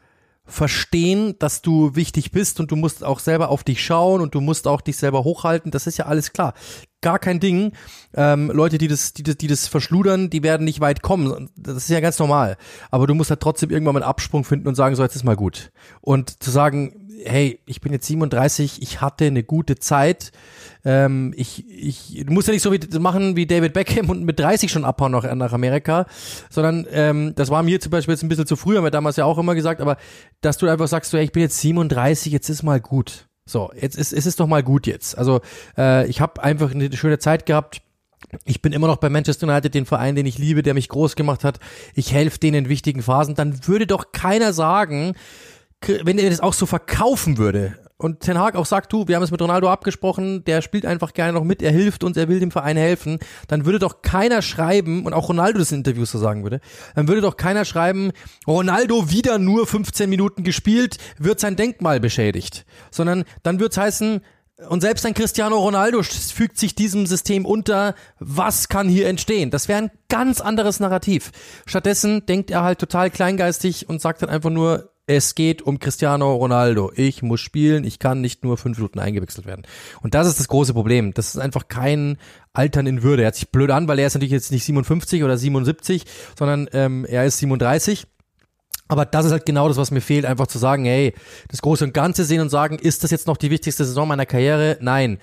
[0.47, 4.41] verstehen, dass du wichtig bist und du musst auch selber auf dich schauen und du
[4.41, 5.71] musst auch dich selber hochhalten.
[5.71, 6.53] Das ist ja alles klar.
[7.01, 7.71] Gar kein Ding.
[8.13, 11.49] Ähm, Leute, die das, die das, die das verschludern, die werden nicht weit kommen.
[11.55, 12.57] Das ist ja ganz normal.
[12.91, 15.23] Aber du musst halt trotzdem irgendwann mal einen Absprung finden und sagen, so jetzt ist
[15.23, 15.71] mal gut.
[16.01, 20.31] Und zu sagen, hey, ich bin jetzt 37, ich hatte eine gute Zeit.
[20.83, 24.39] Ähm, ich, ich, du musst ja nicht so wie, machen wie David Beckham und mit
[24.39, 26.05] 30 schon abhauen nach, nach Amerika,
[26.49, 29.15] sondern ähm, das war mir zum Beispiel jetzt ein bisschen zu früh, haben wir damals
[29.15, 29.97] ja auch immer gesagt, aber
[30.41, 33.27] dass du einfach sagst, so, hey, ich bin jetzt 37, jetzt ist mal gut.
[33.47, 35.17] So, jetzt ist, ist es doch mal gut jetzt.
[35.17, 35.41] Also
[35.77, 37.81] äh, ich habe einfach eine schöne Zeit gehabt.
[38.43, 41.15] Ich bin immer noch bei Manchester United, den Verein, den ich liebe, der mich groß
[41.15, 41.59] gemacht hat.
[41.93, 43.35] Ich helfe denen in wichtigen Phasen.
[43.35, 45.13] Dann würde doch keiner sagen,
[45.81, 49.23] wenn er das auch so verkaufen würde und Ten Hag auch sagt, du, wir haben
[49.23, 52.39] es mit Ronaldo abgesprochen, der spielt einfach gerne noch mit, er hilft uns, er will
[52.39, 56.19] dem Verein helfen, dann würde doch keiner schreiben, und auch Ronaldo das in Interviews so
[56.19, 56.59] sagen würde,
[56.95, 58.11] dann würde doch keiner schreiben,
[58.47, 62.65] Ronaldo wieder nur 15 Minuten gespielt, wird sein Denkmal beschädigt.
[62.91, 64.21] Sondern dann wird es heißen,
[64.69, 67.93] und selbst ein Cristiano Ronaldo fügt sich diesem System unter.
[68.19, 69.51] Was kann hier entstehen?
[69.51, 71.31] Das wäre ein ganz anderes Narrativ.
[71.65, 76.35] Stattdessen denkt er halt total kleingeistig und sagt dann einfach nur, es geht um Cristiano
[76.35, 76.91] Ronaldo.
[76.95, 79.63] Ich muss spielen, ich kann nicht nur fünf Minuten eingewechselt werden.
[80.01, 81.13] Und das ist das große Problem.
[81.13, 82.17] Das ist einfach kein
[82.53, 83.21] Altern in Würde.
[83.23, 86.05] Er hat sich blöd an, weil er ist natürlich jetzt nicht 57 oder 77,
[86.37, 88.07] sondern ähm, er ist 37.
[88.87, 91.13] Aber das ist halt genau das, was mir fehlt, einfach zu sagen, hey,
[91.49, 94.25] das Große und Ganze sehen und sagen, ist das jetzt noch die wichtigste Saison meiner
[94.25, 94.77] Karriere?
[94.81, 95.19] Nein.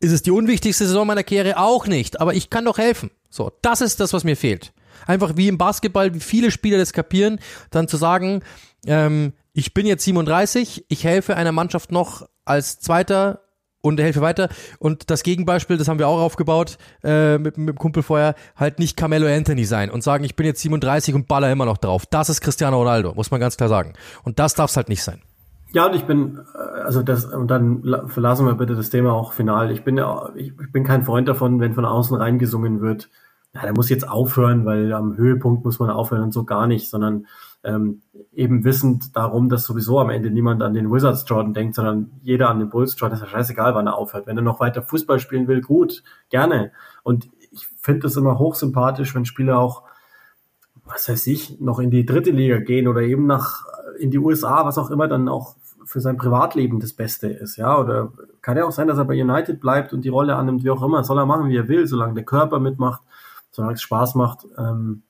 [0.00, 1.58] Ist es die unwichtigste Saison meiner Karriere?
[1.58, 2.20] Auch nicht.
[2.20, 3.10] Aber ich kann doch helfen.
[3.28, 4.72] So, das ist das, was mir fehlt.
[5.06, 7.38] Einfach wie im Basketball, wie viele Spieler das kapieren,
[7.70, 8.42] dann zu sagen,
[8.86, 13.40] ähm, ich bin jetzt 37, ich helfe einer Mannschaft noch als Zweiter
[13.82, 14.48] und helfe weiter.
[14.78, 18.78] Und das Gegenbeispiel, das haben wir auch aufgebaut äh, mit, mit dem Kumpel vorher, halt
[18.78, 22.04] nicht Carmelo Anthony sein und sagen, ich bin jetzt 37 und baller immer noch drauf.
[22.06, 23.94] Das ist Cristiano Ronaldo, muss man ganz klar sagen.
[24.22, 25.22] Und das darf es halt nicht sein.
[25.72, 29.32] Ja, und ich bin, äh, also das, und dann verlassen wir bitte das Thema auch
[29.32, 29.70] final.
[29.70, 33.08] Ich bin ja, ich bin kein Freund davon, wenn von außen reingesungen wird,
[33.54, 36.88] ja, der muss jetzt aufhören, weil am Höhepunkt muss man aufhören und so gar nicht,
[36.88, 37.26] sondern
[37.62, 38.02] ähm,
[38.32, 42.48] eben wissend darum, dass sowieso am Ende niemand an den Wizards Jordan denkt, sondern jeder
[42.48, 43.16] an den Bulls Jordan.
[43.18, 44.26] Ist ja scheißegal, wann er aufhört.
[44.26, 46.72] Wenn er noch weiter Fußball spielen will, gut, gerne.
[47.02, 49.82] Und ich finde es immer hochsympathisch, wenn Spieler auch,
[50.84, 53.64] was weiß ich, noch in die dritte Liga gehen oder eben nach
[53.98, 57.76] in die USA, was auch immer, dann auch für sein Privatleben das Beste ist, ja,
[57.78, 60.70] oder kann ja auch sein, dass er bei United bleibt und die Rolle annimmt, wie
[60.70, 63.02] auch immer, soll er machen, wie er will, solange der Körper mitmacht,
[63.50, 65.02] solange es Spaß macht, ähm,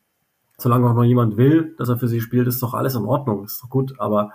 [0.60, 3.44] solange auch noch jemand will, dass er für sie spielt, ist doch alles in Ordnung,
[3.44, 4.32] ist doch gut, aber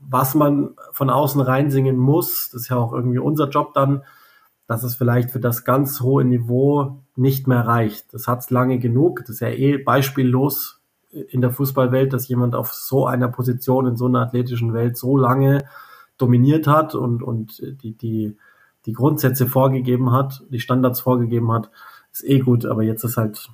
[0.00, 4.02] was man von außen reinsingen muss, das ist ja auch irgendwie unser Job dann,
[4.66, 8.12] dass es vielleicht für das ganz hohe Niveau nicht mehr reicht.
[8.14, 10.80] Das hat es lange genug, das ist ja eh beispiellos
[11.10, 15.16] in der Fußballwelt, dass jemand auf so einer Position in so einer athletischen Welt so
[15.16, 15.64] lange
[16.18, 18.36] dominiert hat und, und die, die,
[18.86, 21.70] die Grundsätze vorgegeben hat, die Standards vorgegeben hat,
[22.12, 23.48] ist eh gut, aber jetzt ist halt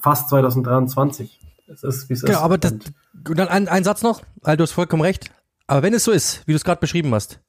[0.00, 1.40] fast 2023.
[1.68, 2.44] Es ist, wie es genau, ist.
[2.44, 5.30] aber das, und dann ein, ein Satz noch, weil du hast vollkommen recht.
[5.66, 7.40] Aber wenn es so ist, wie du es gerade beschrieben hast,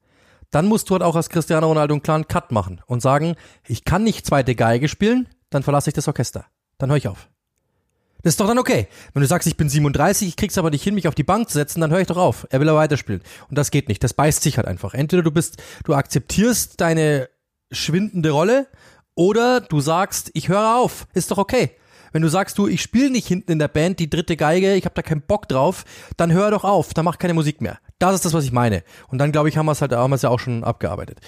[0.51, 3.35] dann musst du halt auch als Cristiano Ronaldo einen klaren Cut machen und sagen,
[3.67, 6.45] ich kann nicht zweite Geige spielen, dann verlasse ich das Orchester.
[6.77, 7.29] Dann höre ich auf.
[8.21, 8.87] Das ist doch dann okay.
[9.13, 11.47] Wenn du sagst, ich bin 37, ich krieg's aber nicht hin, mich auf die Bank
[11.49, 12.45] zu setzen, dann höre ich doch auf.
[12.49, 13.21] Er will aber weiterspielen.
[13.49, 14.03] Und das geht nicht.
[14.03, 14.93] Das beißt sich halt einfach.
[14.93, 17.29] Entweder du bist, du akzeptierst deine
[17.71, 18.67] schwindende Rolle
[19.15, 21.07] oder du sagst, ich höre auf.
[21.13, 21.77] Ist doch okay.
[22.11, 24.85] Wenn du sagst, du, ich spiele nicht hinten in der Band die dritte Geige, ich
[24.85, 25.85] habe da keinen Bock drauf,
[26.17, 27.79] dann hör doch auf, dann mach keine Musik mehr.
[27.99, 28.83] Das ist das, was ich meine.
[29.09, 31.19] Und dann, glaube ich, haben wir es halt wir's ja auch schon abgearbeitet.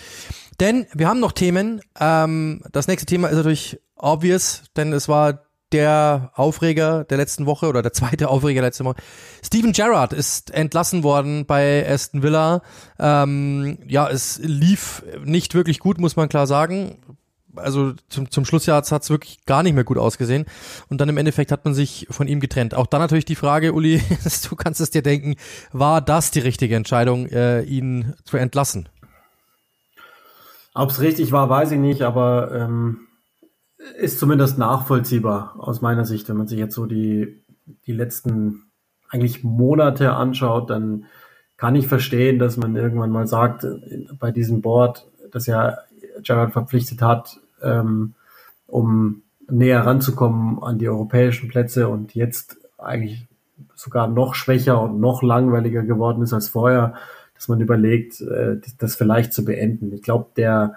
[0.60, 1.82] Denn wir haben noch Themen.
[2.00, 7.68] Ähm, das nächste Thema ist natürlich obvious, denn es war der Aufreger der letzten Woche
[7.68, 9.02] oder der zweite Aufreger der letzten Woche.
[9.44, 12.62] Steven Gerrard ist entlassen worden bei Aston Villa.
[13.00, 16.98] Ähm, ja, es lief nicht wirklich gut, muss man klar sagen.
[17.56, 20.45] Also zum, zum Schluss hat es wirklich gar nicht mehr gut ausgesehen.
[20.89, 22.76] Und dann im Endeffekt hat man sich von ihm getrennt.
[22.76, 24.02] Auch dann natürlich die Frage, Uli,
[24.49, 25.36] du kannst es dir denken,
[25.72, 28.89] war das die richtige Entscheidung, äh, ihn zu entlassen?
[30.74, 33.08] Ob es richtig war, weiß ich nicht, aber ähm,
[33.97, 37.43] ist zumindest nachvollziehbar aus meiner Sicht, wenn man sich jetzt so die,
[37.86, 38.72] die letzten
[39.10, 41.06] eigentlich Monate anschaut, dann
[41.58, 43.68] kann ich verstehen, dass man irgendwann mal sagt,
[44.18, 45.78] bei diesem Board, das ja
[46.24, 48.14] Gerard verpflichtet hat, ähm,
[48.68, 53.28] um näher ranzukommen an die europäischen Plätze und jetzt eigentlich
[53.76, 56.94] sogar noch schwächer und noch langweiliger geworden ist als vorher,
[57.36, 59.92] dass man überlegt, äh, das vielleicht zu beenden.
[59.94, 60.76] Ich glaube, der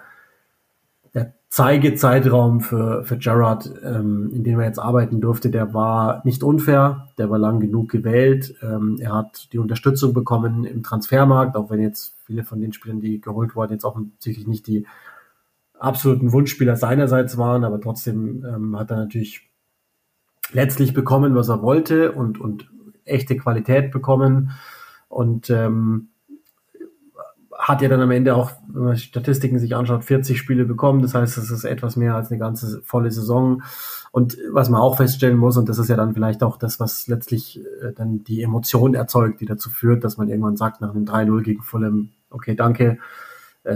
[1.55, 7.07] Zeigezeitraum für, für Gerard, ähm, in dem er jetzt arbeiten durfte, der war nicht unfair,
[7.17, 8.55] der war lang genug gewählt.
[8.61, 12.99] Ähm, er hat die Unterstützung bekommen im Transfermarkt, auch wenn jetzt viele von den Spielern,
[12.99, 14.85] die geholt wurden, jetzt offensichtlich nicht die
[15.79, 19.49] absoluten Wunschspieler seinerseits waren, aber trotzdem ähm, hat er natürlich
[20.51, 22.69] letztlich bekommen, was er wollte und, und
[23.03, 24.51] echte Qualität bekommen.
[25.07, 26.09] Und ähm,
[27.57, 31.01] hat ja dann am Ende auch, wenn man Statistiken sich anschaut, 40 Spiele bekommen.
[31.01, 33.63] Das heißt, es ist etwas mehr als eine ganze volle Saison.
[34.11, 37.07] Und was man auch feststellen muss, und das ist ja dann vielleicht auch das, was
[37.07, 41.05] letztlich äh, dann die Emotion erzeugt, die dazu führt, dass man irgendwann sagt, nach einem
[41.05, 42.99] 3-0 gegen Fulham, okay, danke,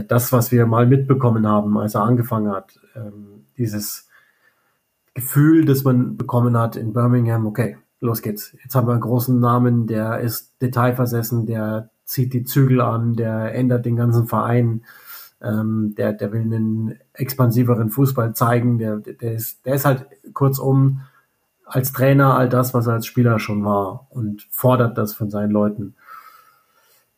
[0.06, 4.08] das, was wir mal mitbekommen haben, als er angefangen hat, ähm, dieses
[5.14, 8.56] Gefühl, das man bekommen hat in Birmingham, okay, los geht's.
[8.62, 13.54] Jetzt haben wir einen großen Namen, der ist detailversessen, der zieht die Zügel an, der
[13.54, 14.84] ändert den ganzen Verein,
[15.42, 21.02] ähm, der, der will einen expansiveren Fußball zeigen, der, der, ist, der ist halt kurzum
[21.66, 25.50] als Trainer all das, was er als Spieler schon war und fordert das von seinen
[25.50, 25.94] Leuten.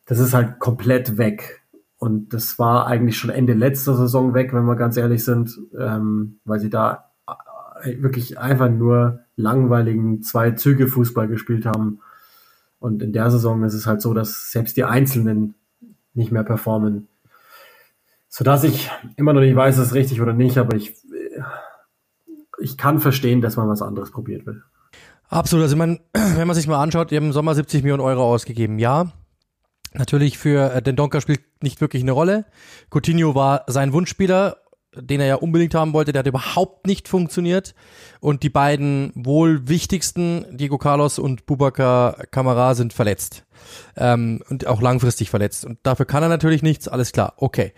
[0.05, 1.62] Das ist halt komplett weg.
[2.03, 6.41] Und das war eigentlich schon Ende letzter Saison weg, wenn wir ganz ehrlich sind, ähm,
[6.43, 7.11] weil sie da
[7.81, 12.01] äh, wirklich einfach nur langweiligen zwei Züge Fußball gespielt haben
[12.83, 15.55] und in der Saison ist es halt so, dass selbst die Einzelnen
[16.13, 17.07] nicht mehr performen.
[18.27, 20.93] Sodass ich immer noch nicht weiß, ist es richtig oder nicht, aber ich,
[22.59, 24.61] ich kann verstehen, dass man was anderes probiert will.
[25.29, 25.63] Absolut.
[25.63, 26.01] Also, man,
[26.35, 28.77] wenn man sich mal anschaut, die haben im Sommer 70 Millionen Euro ausgegeben.
[28.79, 29.13] Ja,
[29.93, 32.45] natürlich für äh, den Donker spielt nicht wirklich eine Rolle.
[32.89, 34.57] Coutinho war sein Wunschspieler
[34.95, 37.73] den er ja unbedingt haben wollte, der hat überhaupt nicht funktioniert.
[38.19, 43.45] Und die beiden wohl wichtigsten, Diego Carlos und Bubakar Kamara, sind verletzt.
[43.95, 45.65] Ähm, und auch langfristig verletzt.
[45.65, 47.73] Und dafür kann er natürlich nichts, alles klar, okay.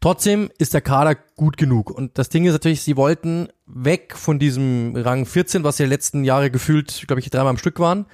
[0.00, 1.90] Trotzdem ist der Kader gut genug.
[1.90, 5.90] Und das Ding ist natürlich, sie wollten weg von diesem Rang 14, was ja die
[5.90, 8.06] letzten Jahre gefühlt, glaube ich, dreimal am Stück waren.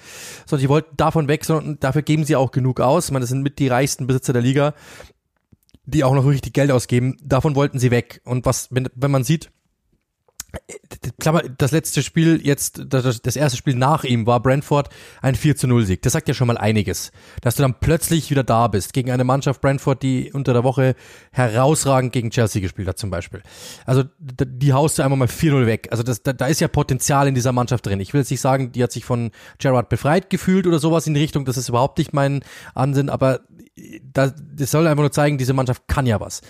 [0.46, 3.06] Sondern sie wollten davon weg, sondern dafür geben sie auch genug aus.
[3.06, 4.74] Ich meine, das sind mit die reichsten Besitzer der Liga
[5.86, 8.20] die auch noch richtig Geld ausgeben, davon wollten sie weg.
[8.24, 9.50] Und was, wenn, wenn man sieht,
[11.18, 14.88] Klammer, das letzte Spiel jetzt, das, das erste Spiel nach ihm war Brentford
[15.22, 16.02] ein 4 zu 0 Sieg.
[16.02, 17.12] Das sagt ja schon mal einiges.
[17.42, 20.94] Dass du dann plötzlich wieder da bist gegen eine Mannschaft Brentford, die unter der Woche
[21.32, 23.42] herausragend gegen Chelsea gespielt hat zum Beispiel.
[23.84, 25.88] Also die haust du einmal mal 4-0 weg.
[25.90, 28.00] Also das, da, da ist ja Potenzial in dieser Mannschaft drin.
[28.00, 31.14] Ich will jetzt nicht sagen, die hat sich von Gerard befreit gefühlt oder sowas in
[31.14, 31.44] die Richtung.
[31.44, 32.42] Das ist überhaupt nicht mein
[32.74, 33.40] Ansinn, aber
[34.12, 36.42] das, das soll einfach nur zeigen, diese Mannschaft kann ja was.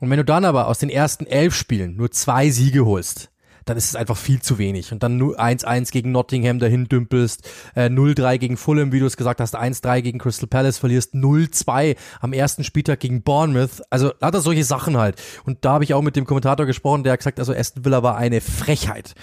[0.00, 3.30] Und wenn du dann aber aus den ersten elf Spielen nur zwei Siege holst,
[3.68, 4.92] dann ist es einfach viel zu wenig.
[4.92, 9.40] Und dann 1-1 gegen Nottingham dahin dümpelst, äh, 0-3 gegen Fulham, wie du es gesagt
[9.40, 13.82] hast, 1-3 gegen Crystal Palace, verlierst 0-2 am ersten Spieltag gegen Bournemouth.
[13.90, 15.20] Also lauter solche Sachen halt.
[15.44, 18.02] Und da habe ich auch mit dem Kommentator gesprochen, der hat gesagt, also Aston Villa
[18.02, 19.14] war eine Frechheit.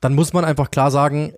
[0.00, 1.34] Dann muss man einfach klar sagen,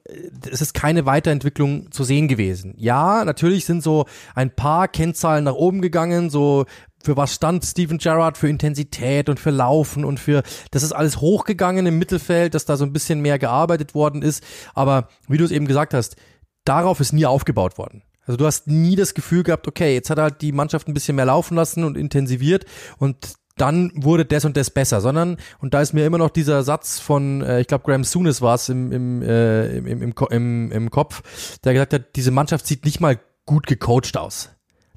[0.50, 2.74] es ist keine Weiterentwicklung zu sehen gewesen.
[2.76, 4.04] Ja, natürlich sind so
[4.34, 6.66] ein paar Kennzahlen nach oben gegangen, so
[7.02, 11.20] für was stand Steven Gerrard für Intensität und für Laufen und für das ist alles
[11.20, 14.44] hochgegangen im Mittelfeld, dass da so ein bisschen mehr gearbeitet worden ist,
[14.74, 16.16] aber wie du es eben gesagt hast,
[16.64, 18.02] darauf ist nie aufgebaut worden.
[18.26, 21.16] Also du hast nie das Gefühl gehabt, okay, jetzt hat halt die Mannschaft ein bisschen
[21.16, 22.64] mehr laufen lassen und intensiviert
[22.98, 26.62] und dann wurde das und das besser, sondern, und da ist mir immer noch dieser
[26.62, 30.72] Satz von, äh, ich glaube, Graham Souness war es im, im, äh, im, im, im,
[30.72, 34.50] im Kopf, der gesagt hat, diese Mannschaft sieht nicht mal gut gecoacht aus.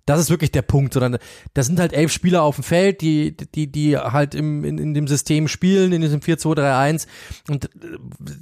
[0.05, 1.17] Das ist wirklich der Punkt, sondern
[1.53, 4.93] das sind halt elf Spieler auf dem Feld, die, die, die halt im, in, in
[4.93, 7.07] dem System spielen, in diesem 4-2-3-1.
[7.49, 7.69] Und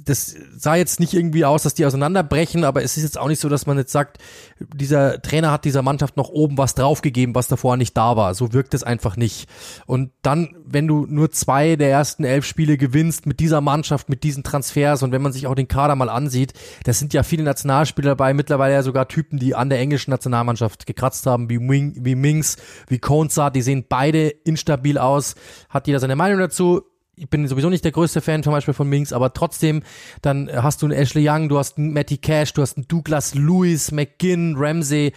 [0.04, 3.40] das sah jetzt nicht irgendwie aus, dass die auseinanderbrechen, aber es ist jetzt auch nicht
[3.40, 4.18] so, dass man jetzt sagt,
[4.74, 8.34] dieser Trainer hat dieser Mannschaft noch oben was draufgegeben, was davor nicht da war.
[8.34, 9.48] So wirkt es einfach nicht.
[9.86, 14.24] Und dann, wenn du nur zwei der ersten elf Spiele gewinnst mit dieser Mannschaft, mit
[14.24, 16.54] diesen Transfers und wenn man sich auch den Kader mal ansieht,
[16.84, 20.86] das sind ja viele Nationalspieler dabei, mittlerweile ja sogar Typen, die an der englischen Nationalmannschaft
[20.86, 22.56] gekratzt haben, wie, Wing, wie Minks,
[22.88, 25.34] wie Konza, die sehen beide instabil aus.
[25.68, 26.82] Hat jeder seine Meinung dazu?
[27.14, 29.82] ich bin sowieso nicht der größte Fan zum Beispiel von Minks, aber trotzdem,
[30.22, 33.34] dann hast du einen Ashley Young, du hast einen Matty Cash, du hast einen Douglas
[33.34, 35.12] Lewis, McGinn, Ramsey,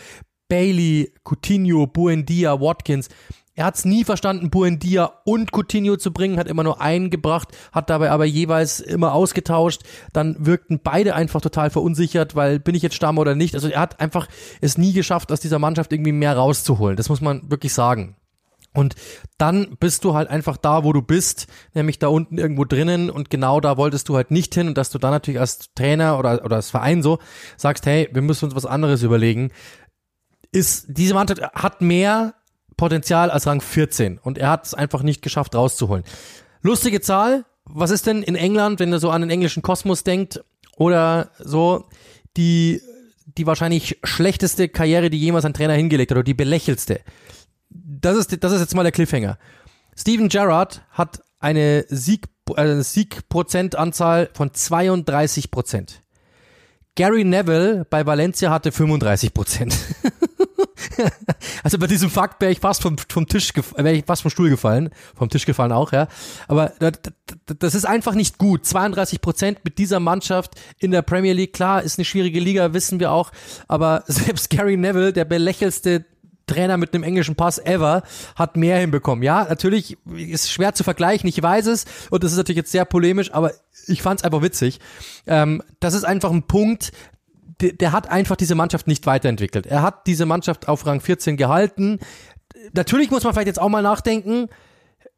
[0.48, 3.10] Bailey, Coutinho, Buendia, Watkins.
[3.58, 7.48] Er hat es nie verstanden, Buendia und Coutinho zu bringen, hat immer nur einen gebracht,
[7.72, 9.84] hat dabei aber jeweils immer ausgetauscht.
[10.12, 13.56] Dann wirkten beide einfach total verunsichert, weil bin ich jetzt Stamm oder nicht.
[13.56, 14.28] Also er hat einfach
[14.60, 16.98] es nie geschafft, aus dieser Mannschaft irgendwie mehr rauszuholen.
[16.98, 18.18] Das muss man wirklich sagen.
[18.74, 18.96] Und
[19.38, 23.30] dann bist du halt einfach da, wo du bist, nämlich da unten irgendwo drinnen und
[23.30, 26.44] genau da wolltest du halt nicht hin und dass du dann natürlich als Trainer oder,
[26.44, 27.20] oder als Verein so
[27.56, 29.52] sagst, hey, wir müssen uns was anderes überlegen,
[30.52, 32.34] ist, diese Mannschaft hat mehr
[32.78, 36.04] Potenzial als Rang 14 und er hat es einfach nicht geschafft rauszuholen.
[36.62, 40.44] Lustige Zahl, was ist denn in England, wenn ihr so an den englischen Kosmos denkt
[40.76, 41.86] oder so,
[42.38, 42.82] die,
[43.38, 47.02] die wahrscheinlich schlechteste Karriere, die jemals ein Trainer hingelegt hat oder die belächelste.
[47.70, 49.38] Das ist, das ist jetzt mal der Cliffhanger.
[49.96, 56.02] Steven Gerrard hat eine Sieg, eine Siegprozentanzahl von 32 Prozent.
[56.96, 59.76] Gary Neville bei Valencia hatte 35 Prozent.
[61.64, 64.50] also bei diesem Fakt wäre ich fast vom, vom Tisch, wäre ich fast vom Stuhl
[64.50, 66.08] gefallen, vom Tisch gefallen auch, ja.
[66.48, 66.74] Aber
[67.46, 68.66] das ist einfach nicht gut.
[68.66, 73.00] 32 Prozent mit dieser Mannschaft in der Premier League, klar, ist eine schwierige Liga, wissen
[73.00, 73.32] wir auch.
[73.68, 76.06] Aber selbst Gary Neville, der belächelste
[76.48, 78.04] Trainer mit einem englischen Pass ever
[78.36, 79.24] hat mehr hinbekommen.
[79.24, 82.86] Ja, natürlich ist schwer zu vergleichen, ich weiß es und das ist natürlich jetzt sehr
[82.86, 83.52] polemisch, aber
[83.88, 84.80] ich fand es einfach witzig.
[85.28, 86.92] Ähm, das ist einfach ein Punkt,
[87.62, 89.66] der, der hat einfach diese Mannschaft nicht weiterentwickelt.
[89.66, 92.00] Er hat diese Mannschaft auf Rang 14 gehalten.
[92.74, 94.48] Natürlich muss man vielleicht jetzt auch mal nachdenken,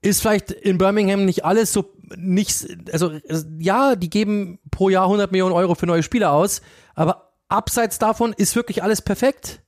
[0.01, 3.11] ist vielleicht in Birmingham nicht alles so nicht, also
[3.59, 6.61] ja, die geben pro Jahr 100 Millionen Euro für neue Spieler aus,
[6.95, 9.61] aber abseits davon ist wirklich alles perfekt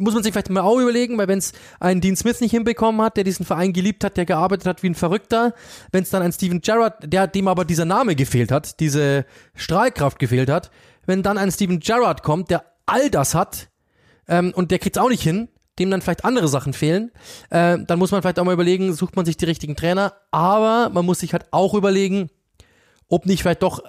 [0.00, 3.02] muss man sich vielleicht mal auch überlegen, weil wenn es einen Dean Smith nicht hinbekommen
[3.02, 5.54] hat, der diesen Verein geliebt hat, der gearbeitet hat wie ein Verrückter,
[5.92, 10.18] wenn es dann ein Steven Gerrard, der dem aber dieser Name gefehlt hat, diese Strahlkraft
[10.18, 10.70] gefehlt hat,
[11.10, 13.68] wenn dann ein Steven Gerrard kommt, der all das hat
[14.28, 15.48] ähm, und der kriegt's auch nicht hin,
[15.78, 17.10] dem dann vielleicht andere Sachen fehlen,
[17.50, 20.88] äh, dann muss man vielleicht auch mal überlegen, sucht man sich die richtigen Trainer, aber
[20.90, 22.30] man muss sich halt auch überlegen,
[23.08, 23.82] ob nicht vielleicht doch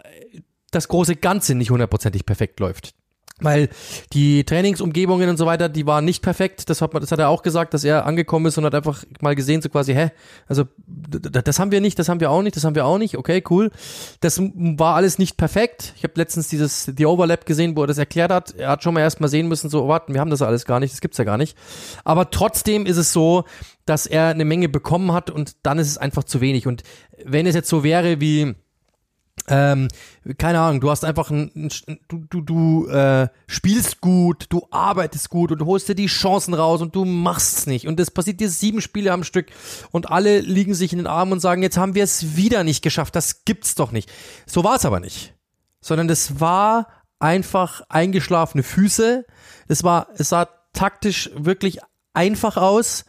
[0.72, 2.96] das große Ganze nicht hundertprozentig perfekt läuft
[3.42, 3.70] weil
[4.14, 6.70] die Trainingsumgebungen und so weiter, die waren nicht perfekt.
[6.70, 9.04] Das hat, man, das hat er auch gesagt, dass er angekommen ist und hat einfach
[9.20, 10.12] mal gesehen, so quasi, hä,
[10.48, 13.18] also das haben wir nicht, das haben wir auch nicht, das haben wir auch nicht,
[13.18, 13.72] okay, cool.
[14.20, 15.94] Das war alles nicht perfekt.
[15.98, 18.56] Ich habe letztens dieses The Overlap gesehen, wo er das erklärt hat.
[18.56, 20.66] Er hat schon mal erst mal sehen müssen, so, oh, warten, wir haben das alles
[20.66, 21.58] gar nicht, das gibt's ja gar nicht.
[22.04, 23.46] Aber trotzdem ist es so,
[23.86, 26.68] dass er eine Menge bekommen hat und dann ist es einfach zu wenig.
[26.68, 26.84] Und
[27.26, 28.56] wenn es jetzt so wäre wie
[29.48, 29.88] ähm,
[30.38, 35.30] keine Ahnung, du hast einfach ein, ein du, du, du äh, spielst gut, du arbeitest
[35.30, 37.88] gut und du holst dir die Chancen raus und du machst's nicht.
[37.88, 39.48] Und das passiert dir sieben Spiele am Stück
[39.92, 42.84] und alle liegen sich in den Armen und sagen, jetzt haben wir es wieder nicht
[42.84, 44.12] geschafft, das gibt's doch nicht.
[44.46, 45.34] So war es aber nicht.
[45.82, 46.88] Sondern das war
[47.20, 49.26] einfach eingeschlafene Füße.
[49.68, 51.80] Es war, es sah taktisch wirklich
[52.14, 53.06] einfach aus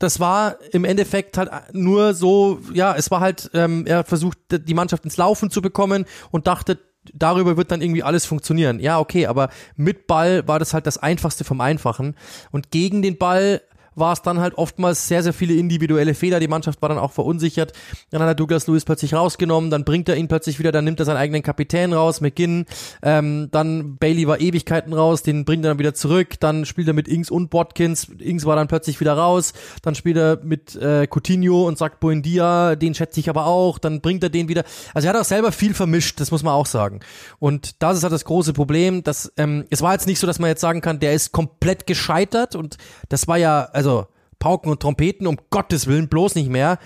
[0.00, 4.74] das war im Endeffekt halt nur so, ja, es war halt, ähm, er versucht, die
[4.74, 6.78] Mannschaft ins Laufen zu bekommen und dachte,
[7.12, 8.80] darüber wird dann irgendwie alles funktionieren.
[8.80, 12.16] Ja, okay, aber mit Ball war das halt das Einfachste vom Einfachen.
[12.50, 13.60] Und gegen den Ball
[13.94, 16.40] war es dann halt oftmals sehr, sehr viele individuelle Fehler.
[16.40, 17.72] Die Mannschaft war dann auch verunsichert.
[18.10, 21.00] Dann hat er Douglas Lewis plötzlich rausgenommen, dann bringt er ihn plötzlich wieder, dann nimmt
[21.00, 22.66] er seinen eigenen Kapitän raus, McGinn.
[23.02, 26.40] Ähm, dann Bailey war Ewigkeiten raus, den bringt er dann wieder zurück.
[26.40, 28.08] Dann spielt er mit Ings und Watkins.
[28.18, 29.52] Ings war dann plötzlich wieder raus.
[29.82, 33.78] Dann spielt er mit äh, Coutinho und sagt Buendia, den schätze ich aber auch.
[33.78, 34.64] Dann bringt er den wieder.
[34.94, 37.00] Also er hat auch selber viel vermischt, das muss man auch sagen.
[37.38, 40.38] Und das ist halt das große Problem, dass ähm, es war jetzt nicht so, dass
[40.38, 42.76] man jetzt sagen kann, der ist komplett gescheitert und
[43.08, 44.06] das war ja, also
[44.38, 46.78] Pauken und Trompeten, um Gottes Willen, bloß nicht mehr.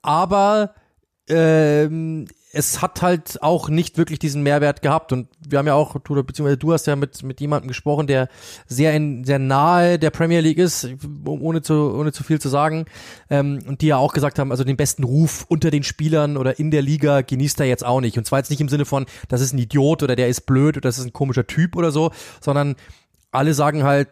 [0.00, 0.74] Aber
[1.28, 5.12] ähm, es hat halt auch nicht wirklich diesen Mehrwert gehabt.
[5.12, 8.28] Und wir haben ja auch, du, beziehungsweise du hast ja mit, mit jemandem gesprochen, der
[8.66, 10.88] sehr in, sehr nahe der Premier League ist,
[11.24, 12.86] ohne zu, ohne zu viel zu sagen.
[13.28, 16.58] Ähm, und die ja auch gesagt haben, also den besten Ruf unter den Spielern oder
[16.58, 18.16] in der Liga genießt er jetzt auch nicht.
[18.16, 20.76] Und zwar jetzt nicht im Sinne von, das ist ein Idiot oder der ist blöd
[20.76, 22.10] oder das ist ein komischer Typ oder so,
[22.40, 22.76] sondern
[23.30, 24.08] alle sagen halt,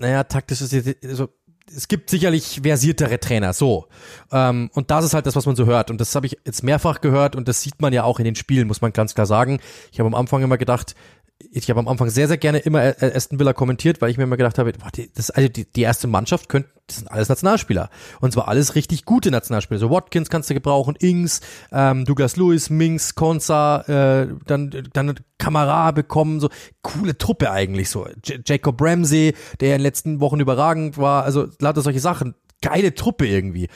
[0.00, 1.28] naja, taktisch ist jetzt, also
[1.74, 3.86] es gibt sicherlich versiertere Trainer, so.
[4.32, 5.90] Ähm, und das ist halt das, was man so hört.
[5.90, 8.34] Und das habe ich jetzt mehrfach gehört und das sieht man ja auch in den
[8.34, 9.60] Spielen, muss man ganz klar sagen.
[9.92, 10.94] Ich habe am Anfang immer gedacht,
[11.38, 14.36] ich habe am Anfang sehr, sehr gerne immer Aston Villa kommentiert, weil ich mir immer
[14.36, 17.90] gedacht habe, boah, die, das, also die, die erste Mannschaft könnte, das sind alles Nationalspieler.
[18.20, 19.78] Und zwar alles richtig gute Nationalspieler.
[19.78, 25.92] So Watkins kannst du gebrauchen, Ings, ähm, Douglas Lewis, Minks, Konsa, äh, dann, dann Kamera
[25.92, 26.48] bekommen, so
[26.82, 28.08] coole Truppe eigentlich so.
[28.24, 32.34] J Jacob Ramsey, der in den letzten Wochen überragend war, also lauter solche Sachen.
[32.62, 33.68] Geile Truppe irgendwie.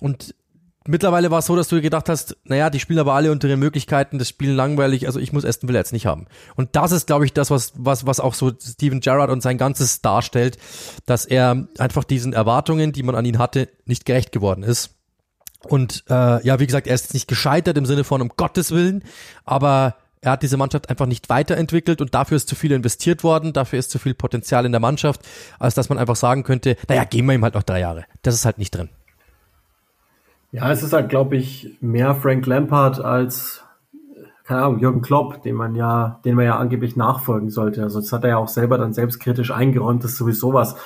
[0.00, 0.34] Und
[0.86, 3.60] mittlerweile war es so, dass du gedacht hast, naja, die spielen aber alle unter ihren
[3.60, 6.26] Möglichkeiten, das Spielen langweilig, also ich muss Aston Villa jetzt nicht haben.
[6.54, 9.58] Und das ist, glaube ich, das, was, was, was auch so Steven Gerrard und sein
[9.58, 10.58] ganzes darstellt,
[11.06, 14.90] dass er einfach diesen Erwartungen, die man an ihn hatte, nicht gerecht geworden ist.
[15.62, 19.02] Und äh, ja, wie gesagt, er ist nicht gescheitert im Sinne von um Gottes Willen,
[19.44, 23.52] aber er hat diese Mannschaft einfach nicht weiterentwickelt und dafür ist zu viel investiert worden,
[23.52, 25.20] dafür ist zu viel Potenzial in der Mannschaft,
[25.58, 28.04] als dass man einfach sagen könnte, naja, geben wir ihm halt noch drei Jahre.
[28.22, 28.88] Das ist halt nicht drin.
[30.56, 33.62] Ja, es ist halt, glaube ich, mehr Frank Lampard als,
[34.44, 37.82] keine Ahnung, Jürgen Klopp, den man ja, den man ja angeblich nachfolgen sollte.
[37.82, 40.76] Also das hat er ja auch selber dann selbstkritisch eingeräumt, das ist sowieso was.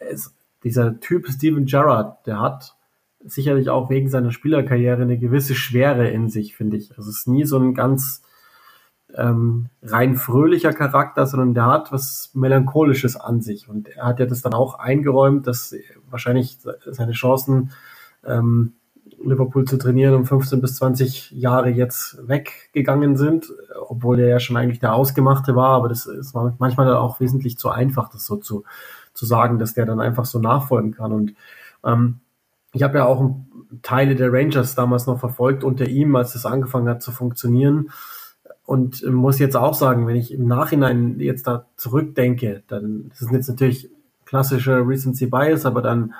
[0.00, 0.34] Es,
[0.64, 2.74] dieser Typ Steven Gerrard, der hat
[3.20, 6.90] sicherlich auch wegen seiner Spielerkarriere eine gewisse Schwere in sich, finde ich.
[6.98, 8.24] Also es ist nie so ein ganz
[9.14, 13.68] ähm, rein fröhlicher Charakter, sondern der hat was Melancholisches an sich.
[13.68, 15.76] Und er hat ja das dann auch eingeräumt, dass
[16.10, 16.58] wahrscheinlich
[16.90, 17.70] seine Chancen
[18.24, 18.72] ähm,
[19.28, 23.52] Liverpool zu trainieren um 15 bis 20 Jahre jetzt weggegangen sind,
[23.88, 27.70] obwohl der ja schon eigentlich der Ausgemachte war, aber das ist manchmal auch wesentlich zu
[27.70, 28.64] einfach, das so zu,
[29.14, 31.12] zu sagen, dass der dann einfach so nachfolgen kann.
[31.12, 31.34] Und
[31.84, 32.20] ähm,
[32.72, 33.36] ich habe ja auch
[33.82, 37.90] Teile der Rangers damals noch verfolgt unter ihm, als es angefangen hat zu funktionieren.
[38.64, 43.30] Und muss jetzt auch sagen, wenn ich im Nachhinein jetzt da zurückdenke, dann das ist
[43.30, 43.90] jetzt natürlich
[44.24, 46.14] klassischer Recency Bias, aber dann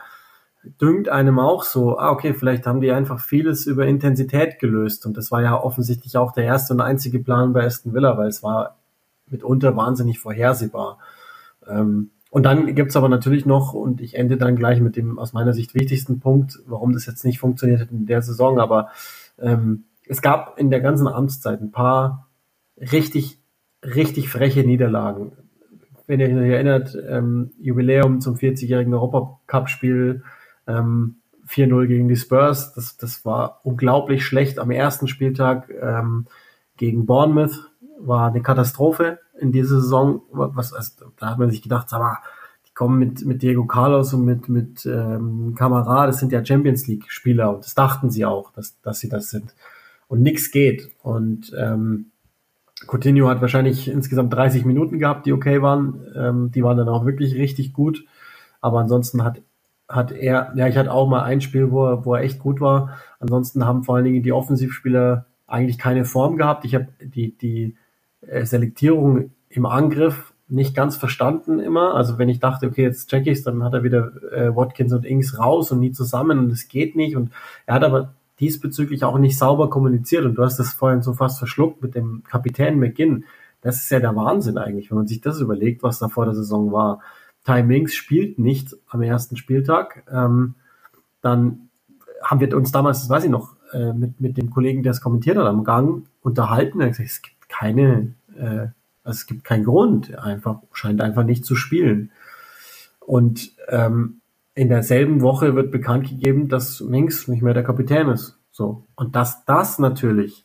[0.80, 5.06] dünkt einem auch so, ah, okay, vielleicht haben die einfach vieles über Intensität gelöst.
[5.06, 8.28] Und das war ja offensichtlich auch der erste und einzige Plan bei Aston Villa, weil
[8.28, 8.76] es war
[9.28, 10.98] mitunter wahnsinnig vorhersehbar.
[11.66, 15.32] Ähm, und dann gibt's aber natürlich noch, und ich ende dann gleich mit dem aus
[15.32, 18.90] meiner Sicht wichtigsten Punkt, warum das jetzt nicht funktioniert hat in der Saison, aber
[19.38, 22.28] ähm, es gab in der ganzen Amtszeit ein paar
[22.78, 23.38] richtig,
[23.82, 25.32] richtig freche Niederlagen.
[26.06, 30.22] Wenn ihr euch erinnert, ähm, Jubiläum zum 40-jährigen Europacup-Spiel
[30.66, 31.16] ähm,
[31.48, 36.26] 4-0 gegen die Spurs, das, das war unglaublich schlecht am ersten Spieltag ähm,
[36.76, 37.70] gegen Bournemouth.
[37.98, 40.22] War eine Katastrophe in dieser Saison.
[40.30, 42.18] Was, also, da hat man sich gedacht, sag mal,
[42.68, 46.86] die kommen mit, mit Diego Carlos und mit, mit ähm, Kamara, das sind ja Champions
[46.86, 49.54] League-Spieler und das dachten sie auch, dass, dass sie das sind.
[50.08, 50.90] Und nichts geht.
[51.02, 52.10] Und ähm,
[52.86, 56.06] Coutinho hat wahrscheinlich insgesamt 30 Minuten gehabt, die okay waren.
[56.14, 58.04] Ähm, die waren dann auch wirklich richtig gut.
[58.60, 59.40] Aber ansonsten hat
[59.88, 62.60] hat er, ja, ich hatte auch mal ein Spiel, wo er, wo er echt gut
[62.60, 62.98] war.
[63.20, 66.64] Ansonsten haben vor allen Dingen die Offensivspieler eigentlich keine Form gehabt.
[66.64, 67.76] Ich habe die, die
[68.22, 71.94] äh, Selektierung im Angriff nicht ganz verstanden immer.
[71.94, 75.04] Also wenn ich dachte, okay, jetzt check ich's, dann hat er wieder äh, Watkins und
[75.04, 77.16] Ings raus und nie zusammen und es geht nicht.
[77.16, 77.32] Und
[77.66, 80.24] er hat aber diesbezüglich auch nicht sauber kommuniziert.
[80.24, 83.24] Und du hast das vorhin so fast verschluckt mit dem Kapitän McGinn.
[83.60, 86.34] Das ist ja der Wahnsinn eigentlich, wenn man sich das überlegt, was da vor der
[86.34, 87.00] Saison war.
[87.46, 90.04] Ty Minks spielt nicht am ersten Spieltag.
[90.10, 90.54] Ähm,
[91.22, 91.68] dann
[92.22, 95.00] haben wir uns damals, das weiß ich noch, äh, mit, mit dem Kollegen, der es
[95.00, 96.80] kommentiert hat, am Gang unterhalten.
[96.80, 98.68] Er hat gesagt, es gibt keine, äh,
[99.04, 102.10] also es gibt keinen Grund, einfach, scheint einfach nicht zu spielen.
[102.98, 104.20] Und ähm,
[104.54, 108.38] in derselben Woche wird bekannt gegeben, dass Minks nicht mehr der Kapitän ist.
[108.50, 108.84] So.
[108.96, 110.44] Und dass das natürlich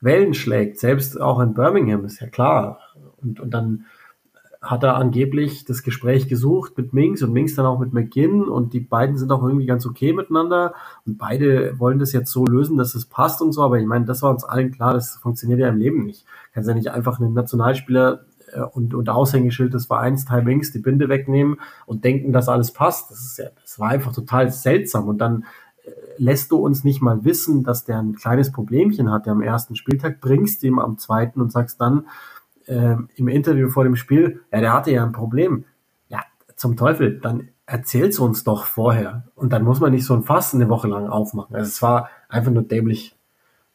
[0.00, 2.78] Wellen schlägt, selbst auch in Birmingham, ist ja klar.
[3.16, 3.86] Und, und dann
[4.70, 8.72] hat er angeblich das Gespräch gesucht mit Minks und Minks dann auch mit McGinn und
[8.72, 10.74] die beiden sind auch irgendwie ganz okay miteinander
[11.06, 14.04] und beide wollen das jetzt so lösen, dass es passt und so, aber ich meine,
[14.04, 16.24] das war uns allen klar, das funktioniert ja im Leben nicht.
[16.52, 20.80] Kannst ja nicht einfach einen Nationalspieler äh, und, und Aushängeschild des Vereins Ty Minks die
[20.80, 23.10] Binde wegnehmen und denken, dass alles passt.
[23.10, 25.44] Das ist ja, das war einfach total seltsam und dann
[25.84, 29.42] äh, lässt du uns nicht mal wissen, dass der ein kleines Problemchen hat, der am
[29.42, 32.06] ersten Spieltag bringst ihm am zweiten und sagst dann,
[32.66, 35.64] äh, im Interview vor dem Spiel, ja, der hatte ja ein Problem.
[36.08, 36.22] Ja,
[36.56, 39.24] zum Teufel, dann erzähl's uns doch vorher.
[39.34, 41.56] Und dann muss man nicht so ein Fass eine Woche lang aufmachen.
[41.56, 43.16] Also es war einfach nur dämlich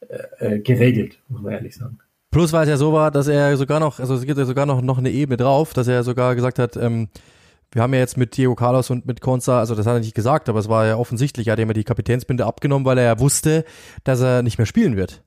[0.01, 1.99] äh, äh, geregelt, muss man ehrlich sagen.
[2.31, 4.65] Plus, weil es ja so war, dass er sogar noch, also es gibt ja sogar
[4.65, 7.09] noch, noch eine Ebene drauf, dass er sogar gesagt hat, ähm,
[7.73, 10.15] wir haben ja jetzt mit Diego Carlos und mit Conza, also das hat er nicht
[10.15, 13.19] gesagt, aber es war ja offensichtlich, er hat ihm die Kapitänsbinde abgenommen, weil er ja
[13.19, 13.63] wusste,
[14.03, 15.23] dass er nicht mehr spielen wird.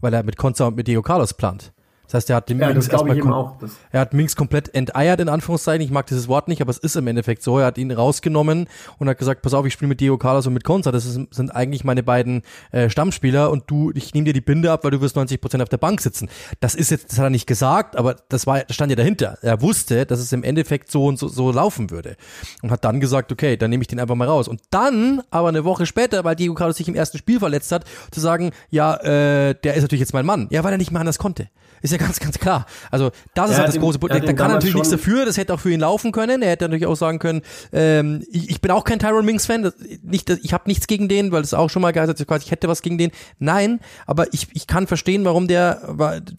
[0.00, 1.73] Weil er mit Conza und mit Diego Carlos plant.
[2.06, 3.56] Das heißt, er hat den ja, eben erstmal auch.
[3.90, 5.82] Er hat Minks komplett enteiert, in Anführungszeichen.
[5.82, 7.58] Ich mag dieses Wort nicht, aber es ist im Endeffekt so.
[7.58, 10.52] Er hat ihn rausgenommen und hat gesagt, pass auf, ich spiele mit Diego Carlos und
[10.52, 10.92] mit Konza.
[10.92, 12.42] Das ist, sind eigentlich meine beiden
[12.72, 15.62] äh, Stammspieler und du, ich nehme dir die Binde ab, weil du wirst 90 Prozent
[15.62, 16.28] auf der Bank sitzen.
[16.60, 19.38] Das ist jetzt, das hat er nicht gesagt, aber das war, das stand ja dahinter.
[19.40, 22.16] Er wusste, dass es im Endeffekt so und so, so laufen würde.
[22.62, 24.46] Und hat dann gesagt, okay, dann nehme ich den einfach mal raus.
[24.46, 27.84] Und dann, aber eine Woche später, weil Diego Carlos sich im ersten Spiel verletzt hat,
[28.10, 30.48] zu sagen, ja, äh, der ist natürlich jetzt mein Mann.
[30.50, 31.48] Ja, weil er nicht mehr anders konnte.
[31.84, 32.64] Ist ja ganz, ganz klar.
[32.90, 34.22] Also das ist halt das große Problem.
[34.22, 36.40] hat Da kann er natürlich nichts dafür, das hätte auch für ihn laufen können.
[36.40, 37.42] Er hätte natürlich auch sagen können,
[37.74, 41.08] ähm, ich, ich bin auch kein Tyron Minks-Fan, das- nicht, das- ich habe nichts gegen
[41.10, 43.10] den, weil es auch schon mal geheißen hat, ich hätte was gegen den.
[43.38, 45.94] Nein, aber ich, ich kann verstehen, warum der,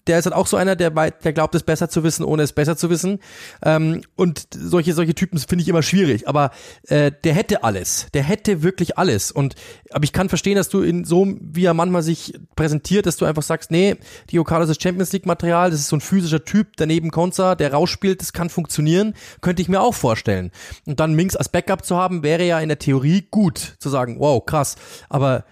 [0.08, 2.52] der ist halt auch so einer, der, der glaubt, es besser zu wissen, ohne es
[2.52, 3.20] besser zu wissen.
[3.64, 6.28] Ähm, und solche, solche Typen finde ich immer schwierig.
[6.28, 6.50] Aber
[6.88, 8.08] äh, der hätte alles.
[8.16, 9.32] Der hätte wirklich alles.
[9.32, 9.54] Und
[9.91, 13.26] aber ich kann verstehen, dass du in so, wie er manchmal sich präsentiert, dass du
[13.26, 13.95] einfach sagst, nee,
[14.32, 17.74] Dio Carlos ist Champions League Material, das ist so ein physischer Typ, daneben Konza, der
[17.74, 20.51] rausspielt, das kann funktionieren, könnte ich mir auch vorstellen.
[20.86, 24.18] Und dann Minks als Backup zu haben, wäre ja in der Theorie gut, zu sagen,
[24.20, 24.76] wow, krass,
[25.10, 25.43] aber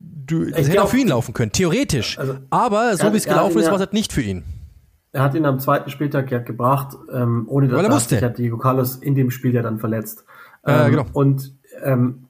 [0.00, 2.18] du, das hätte glaub- auch für ihn laufen können, theoretisch.
[2.18, 4.44] Also, aber so wie es hat gelaufen ist, war es halt nicht für ihn.
[5.12, 8.18] Er hat ihn am zweiten Spieltag ja gebracht, ähm, ohne dass Weil er hat musste.
[8.18, 10.24] ja Diego Carlos in dem Spiel ja dann verletzt.
[10.64, 11.06] Äh, Ähm, genau.
[11.12, 12.26] Und ähm,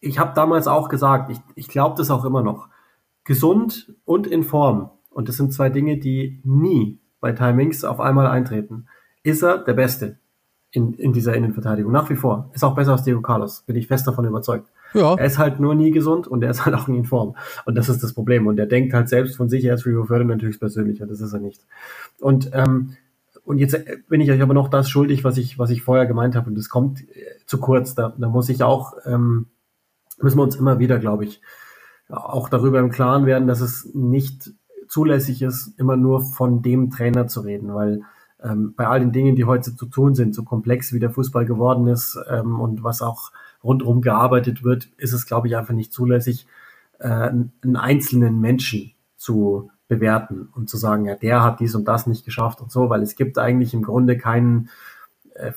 [0.00, 2.68] ich habe damals auch gesagt, ich, ich glaube das auch immer noch.
[3.24, 8.26] Gesund und in Form, und das sind zwei Dinge, die nie bei Timings auf einmal
[8.26, 8.86] eintreten,
[9.22, 10.18] ist er der Beste
[10.72, 11.92] in, in dieser Innenverteidigung.
[11.92, 12.50] Nach wie vor.
[12.54, 14.70] Ist auch besser als Diego Carlos, bin ich fest davon überzeugt.
[14.94, 15.14] Ja.
[15.14, 17.36] Er ist halt nur nie gesund und er ist halt auch nie in Form.
[17.64, 18.46] Und das ist das Problem.
[18.46, 21.32] Und er denkt halt selbst von sich, er ist Rio Ferdinand höchstpersönlich und das ist
[21.32, 21.64] er nicht.
[22.20, 22.96] Und, ähm,
[23.44, 26.36] und jetzt bin ich euch aber noch das schuldig, was ich, was ich vorher gemeint
[26.36, 26.48] habe.
[26.48, 27.94] Und das kommt äh, zu kurz.
[27.94, 29.46] Da, da muss ich auch, ähm,
[30.20, 31.40] müssen wir uns immer wieder, glaube ich,
[32.12, 34.52] auch darüber im Klaren werden, dass es nicht
[34.88, 38.02] zulässig ist, immer nur von dem Trainer zu reden, weil
[38.42, 41.46] ähm, bei all den Dingen, die heute zu tun sind, so komplex wie der Fußball
[41.46, 43.32] geworden ist ähm, und was auch
[43.64, 46.46] rundherum gearbeitet wird, ist es, glaube ich, einfach nicht zulässig,
[46.98, 52.06] äh, einen einzelnen Menschen zu bewerten und zu sagen, ja, der hat dies und das
[52.06, 54.68] nicht geschafft und so, weil es gibt eigentlich im Grunde keinen
[55.34, 55.52] äh,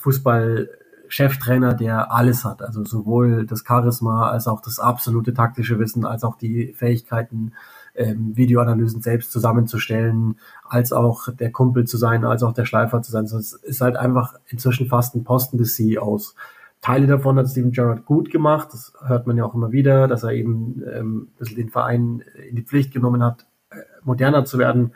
[1.05, 2.61] Fußball-Cheftrainer, der alles hat.
[2.61, 7.53] Also sowohl das Charisma als auch das absolute taktische Wissen, als auch die Fähigkeiten,
[7.95, 10.37] ähm, Videoanalysen selbst zusammenzustellen,
[10.67, 13.25] als auch der Kumpel zu sein, als auch der Schleifer zu sein.
[13.25, 16.35] Es ist halt einfach inzwischen fast ein Posten des CEOs.
[16.81, 18.69] Teile davon hat Steven Gerrard gut gemacht.
[18.73, 22.23] Das hört man ja auch immer wieder, dass er eben ähm, ein bisschen den Verein
[22.49, 24.91] in die Pflicht genommen hat, äh, moderner zu werden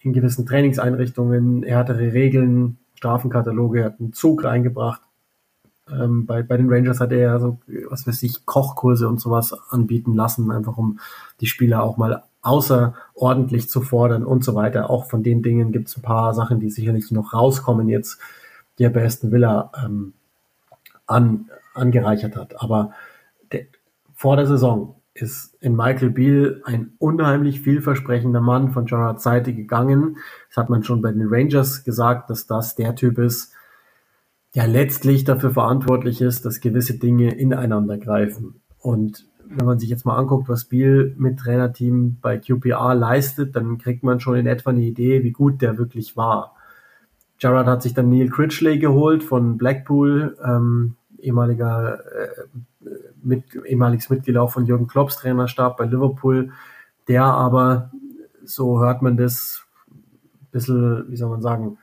[0.00, 5.02] in gewissen Trainingseinrichtungen, härtere Regeln, Strafenkataloge, er hat einen Zug reingebracht.
[5.90, 7.58] Ähm, bei, bei den Rangers hat er ja so,
[7.88, 10.98] was weiß ich, Kochkurse und sowas anbieten lassen, einfach um
[11.40, 14.90] die Spieler auch mal außerordentlich zu fordern und so weiter.
[14.90, 18.18] Auch von den Dingen gibt es ein paar Sachen, die sicherlich noch rauskommen jetzt,
[18.78, 20.12] die er bei Aston Villa ähm,
[21.06, 22.60] an, angereichert hat.
[22.60, 22.92] Aber
[23.52, 23.66] der,
[24.14, 30.16] vor der Saison ist in Michael Beal ein unheimlich vielversprechender Mann von Gerards Seite gegangen.
[30.48, 33.52] Das hat man schon bei den Rangers gesagt, dass das der Typ ist,
[34.54, 38.60] der letztlich dafür verantwortlich ist, dass gewisse Dinge ineinander greifen.
[38.78, 43.78] Und wenn man sich jetzt mal anguckt, was Beal mit Trainerteam bei QPR leistet, dann
[43.78, 46.54] kriegt man schon in etwa eine Idee, wie gut der wirklich war.
[47.38, 52.28] Gerard hat sich dann Neil Critchley geholt von Blackpool, ähm, ehemaliger äh,
[53.22, 56.52] mit, ehemaliges Mitglied auch von Jürgen Klopps Trainerstab bei Liverpool,
[57.08, 57.90] der aber,
[58.44, 61.78] so hört man das, ein bisschen, wie soll man sagen,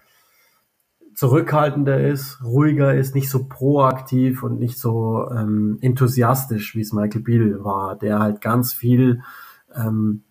[1.20, 7.24] zurückhaltender ist, ruhiger ist, nicht so proaktiv und nicht so ähm, enthusiastisch, wie es Michael
[7.24, 9.22] Beal war, der halt ganz viel
[9.76, 10.24] ähm,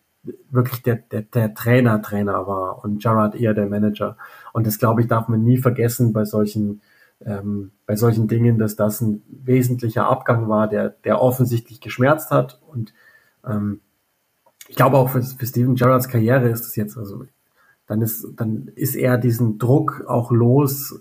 [0.49, 4.17] wirklich der, der, der Trainer Trainer war und Gerard eher der Manager.
[4.55, 6.81] Und das, glaube ich, darf man nie vergessen bei solchen,
[7.23, 12.63] ähm, bei solchen Dingen, dass das ein wesentlicher Abgang war, der, der offensichtlich geschmerzt hat.
[12.67, 12.95] Und
[13.47, 13.83] ähm,
[14.69, 17.27] ich glaube auch für, für Steven Gerrards Karriere ist es jetzt, also
[17.89, 21.01] dann ist, dann ist er diesen Druck auch los,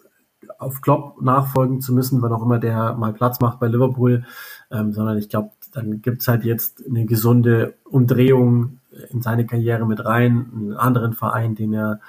[0.58, 4.26] auf Klopp nachfolgen zu müssen, wann auch immer der mal Platz macht bei Liverpool,
[4.72, 8.80] ähm, sondern ich glaube, dann gibt's halt jetzt eine gesunde Umdrehung
[9.12, 12.00] in seine Karriere mit rein, einen anderen Verein, den er,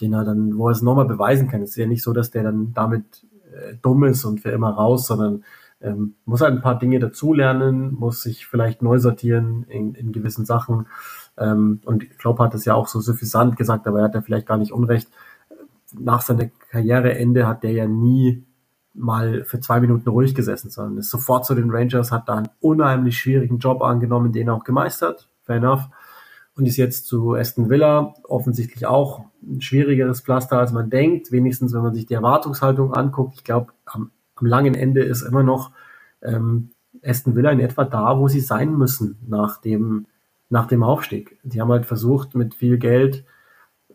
[0.00, 1.62] den er dann, wo er es nochmal beweisen kann.
[1.62, 4.70] Es ist ja nicht so, dass der dann damit äh, dumm ist und für immer
[4.70, 5.44] raus, sondern
[5.82, 10.44] ähm, muss halt ein paar Dinge dazulernen, muss sich vielleicht neu sortieren in, in gewissen
[10.44, 10.86] Sachen.
[11.38, 14.46] Ähm, und Klopp hat es ja auch so suffisant gesagt, aber er hat ja vielleicht
[14.46, 15.08] gar nicht unrecht.
[15.92, 18.44] Nach seinem Karriereende hat der ja nie
[18.94, 22.48] mal für zwei Minuten ruhig gesessen, sondern ist sofort zu den Rangers, hat da einen
[22.60, 25.88] unheimlich schwierigen Job angenommen, den er auch gemeistert, fair enough,
[26.54, 31.72] und ist jetzt zu Aston Villa, offensichtlich auch ein schwierigeres Pflaster, als man denkt, wenigstens
[31.72, 33.34] wenn man sich die Erwartungshaltung anguckt.
[33.36, 35.70] Ich glaube, am, am, langen Ende ist immer noch
[36.20, 36.70] ähm,
[37.02, 40.06] Aston Villa in etwa da, wo sie sein müssen nach dem,
[40.52, 41.38] nach dem Aufstieg.
[41.42, 43.24] Die haben halt versucht, mit viel Geld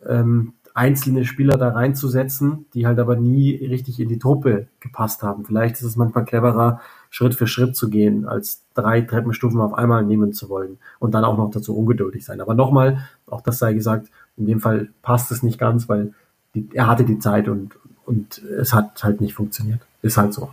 [0.05, 5.45] ähm, einzelne Spieler da reinzusetzen, die halt aber nie richtig in die Truppe gepasst haben.
[5.45, 6.81] Vielleicht ist es manchmal cleverer,
[7.11, 11.23] Schritt für Schritt zu gehen, als drei Treppenstufen auf einmal nehmen zu wollen und dann
[11.23, 12.41] auch noch dazu ungeduldig sein.
[12.41, 16.13] Aber nochmal, auch das sei gesagt, in dem Fall passt es nicht ganz, weil
[16.55, 19.81] die, er hatte die Zeit und, und es hat halt nicht funktioniert.
[20.01, 20.49] Ist halt so.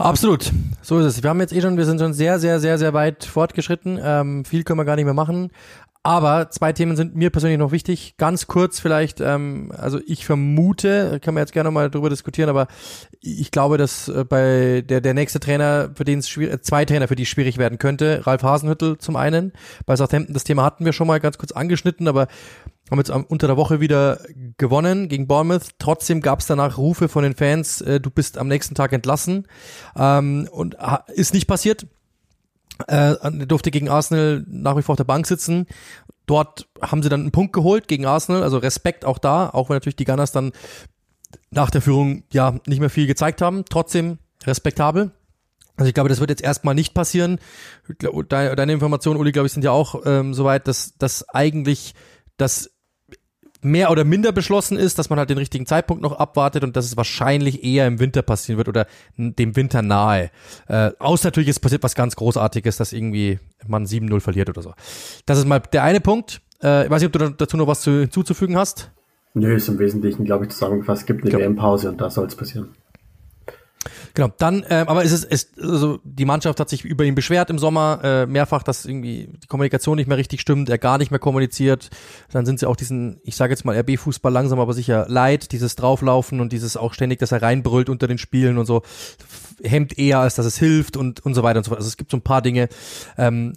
[0.00, 1.22] Absolut, so ist es.
[1.22, 4.00] Wir haben jetzt eh schon, wir sind schon sehr, sehr, sehr, sehr weit fortgeschritten.
[4.02, 5.50] Ähm, viel können wir gar nicht mehr machen.
[6.02, 8.14] Aber zwei Themen sind mir persönlich noch wichtig.
[8.16, 12.68] Ganz kurz vielleicht, ähm, also ich vermute, kann man jetzt gerne mal drüber diskutieren, aber
[13.20, 16.86] ich glaube, dass äh, bei der, der nächste Trainer, für den es schwierig, äh, zwei
[16.86, 19.52] Trainer, für die es schwierig werden könnte, Ralf Hasenhüttel zum einen.
[19.84, 22.28] Bei Southampton, das Thema hatten wir schon mal ganz kurz angeschnitten, aber
[22.90, 24.20] haben jetzt unter der Woche wieder
[24.56, 25.78] gewonnen gegen Bournemouth.
[25.78, 29.46] Trotzdem gab es danach Rufe von den Fans, äh, du bist am nächsten Tag entlassen.
[29.96, 30.76] Ähm, und
[31.08, 31.86] ist nicht passiert.
[32.86, 33.14] Äh,
[33.46, 35.66] durfte gegen Arsenal nach wie vor auf der Bank sitzen.
[36.26, 39.76] Dort haben sie dann einen Punkt geholt gegen Arsenal, also Respekt auch da, auch wenn
[39.76, 40.52] natürlich die Gunners dann
[41.50, 43.64] nach der Führung ja nicht mehr viel gezeigt haben.
[43.68, 45.10] Trotzdem respektabel.
[45.76, 47.38] Also ich glaube, das wird jetzt erstmal nicht passieren.
[48.28, 51.94] Deine, Informationen, Uli, glaube ich, sind ja auch ähm, soweit, dass, dass eigentlich
[52.36, 52.70] das
[53.62, 56.86] mehr oder minder beschlossen ist, dass man halt den richtigen Zeitpunkt noch abwartet und dass
[56.86, 58.86] es wahrscheinlich eher im Winter passieren wird oder
[59.16, 60.30] dem Winter nahe.
[60.68, 64.74] Äh, außer natürlich, es passiert was ganz Großartiges, dass irgendwie man 7-0 verliert oder so.
[65.26, 66.40] Das ist mal der eine Punkt.
[66.62, 68.90] Äh, ich weiß nicht, ob du dazu noch was zu, hinzuzufügen hast.
[69.34, 71.02] Nö, ist im Wesentlichen, glaube ich, zusammengefasst.
[71.02, 72.74] Es gibt eine WM-Pause und da soll es passieren.
[74.12, 77.48] Genau, dann, äh, aber es ist, es, also die Mannschaft hat sich über ihn beschwert
[77.48, 81.10] im Sommer äh, mehrfach, dass irgendwie die Kommunikation nicht mehr richtig stimmt, er gar nicht
[81.10, 81.88] mehr kommuniziert.
[82.30, 85.76] Dann sind sie auch diesen, ich sage jetzt mal RB-Fußball langsam, aber sicher leid, dieses
[85.76, 88.82] Drauflaufen und dieses auch ständig, dass er reinbrüllt unter den Spielen und so,
[89.62, 91.78] hemmt eher, als dass es hilft und und so weiter und so fort.
[91.78, 92.68] Also es gibt so ein paar Dinge,
[93.16, 93.54] ähm,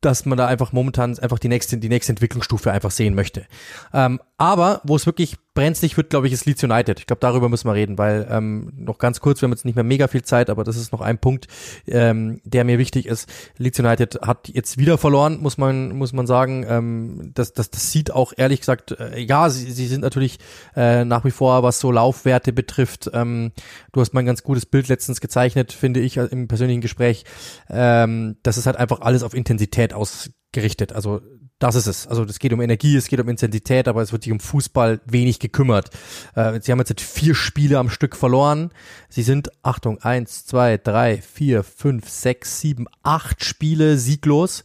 [0.00, 3.46] dass man da einfach momentan einfach die nächste, die nächste Entwicklungsstufe einfach sehen möchte.
[3.92, 7.00] Ähm, aber wo es wirklich brenzlig wird, glaube ich, ist Leeds United.
[7.00, 9.74] Ich glaube, darüber müssen wir reden, weil ähm, noch ganz kurz, wir haben jetzt nicht
[9.74, 11.48] mehr mega viel Zeit, aber das ist noch ein Punkt,
[11.88, 13.28] ähm, der mir wichtig ist.
[13.56, 16.64] Leeds United hat jetzt wieder verloren, muss man muss man sagen.
[16.68, 20.38] Ähm, das, das, das sieht auch ehrlich gesagt, äh, ja, sie, sie sind natürlich
[20.76, 23.10] äh, nach wie vor, was so Laufwerte betrifft.
[23.12, 23.52] Ähm,
[23.92, 27.24] du hast mal ein ganz gutes Bild letztens gezeichnet, finde ich, im persönlichen Gespräch.
[27.70, 30.92] Ähm, das ist halt einfach alles auf Intensität ausgerichtet.
[30.92, 31.22] Also
[31.58, 32.06] das ist es.
[32.06, 35.00] Also es geht um Energie, es geht um Intensität, aber es wird sich um Fußball
[35.06, 35.90] wenig gekümmert.
[36.34, 38.70] Äh, sie haben jetzt vier Spiele am Stück verloren.
[39.08, 44.64] Sie sind, Achtung, eins, zwei, drei, vier, fünf, sechs, sieben, acht Spiele sieglos.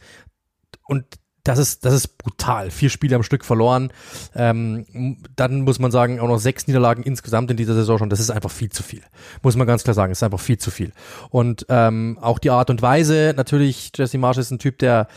[0.86, 1.04] Und
[1.44, 2.70] das ist, das ist brutal.
[2.70, 3.92] Vier Spiele am Stück verloren.
[4.34, 8.10] Ähm, dann muss man sagen, auch noch sechs Niederlagen insgesamt in dieser Saison schon.
[8.10, 9.02] Das ist einfach viel zu viel.
[9.42, 10.92] Muss man ganz klar sagen, das ist einfach viel zu viel.
[11.30, 15.08] Und ähm, auch die Art und Weise, natürlich, Jesse Marsh ist ein Typ, der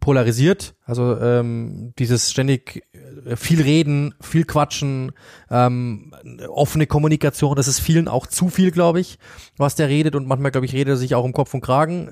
[0.00, 0.74] polarisiert.
[0.84, 2.82] Also ähm, dieses ständig
[3.24, 5.12] äh, viel reden, viel quatschen,
[5.50, 6.14] ähm,
[6.48, 9.18] offene Kommunikation, das ist vielen auch zu viel, glaube ich,
[9.56, 10.14] was der redet.
[10.14, 12.08] Und manchmal, glaube ich, redet er sich auch um Kopf und Kragen.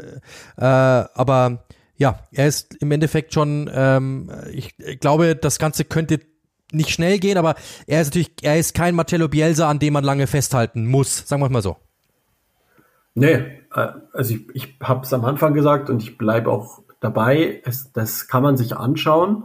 [0.56, 1.64] Äh, aber
[1.96, 6.20] ja, er ist im Endeffekt schon, ähm, ich, ich glaube, das Ganze könnte
[6.72, 7.54] nicht schnell gehen, aber
[7.86, 11.42] er ist natürlich, er ist kein Marcello Bielsa, an dem man lange festhalten muss, sagen
[11.42, 11.76] wir mal so.
[13.14, 13.34] Nee,
[13.74, 17.62] äh, also ich, ich habe es am Anfang gesagt und ich bleibe auch dabei.
[17.64, 19.44] Es, das kann man sich anschauen,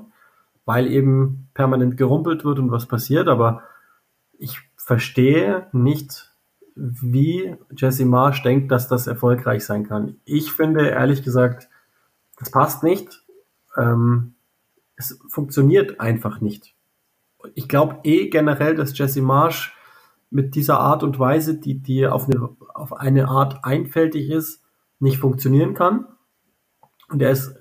[0.65, 3.63] weil eben permanent gerumpelt wird und was passiert, aber
[4.37, 6.31] ich verstehe nicht,
[6.75, 10.15] wie Jesse Marsh denkt, dass das erfolgreich sein kann.
[10.23, 11.69] Ich finde ehrlich gesagt,
[12.37, 13.23] das passt nicht.
[13.77, 14.33] ähm,
[14.95, 16.75] es funktioniert einfach nicht.
[17.55, 19.73] Ich glaube eh generell, dass Jesse Marsh
[20.29, 24.61] mit dieser Art und Weise, die dir auf eine, auf eine Art einfältig ist,
[24.99, 26.05] nicht funktionieren kann.
[27.09, 27.55] Und er ist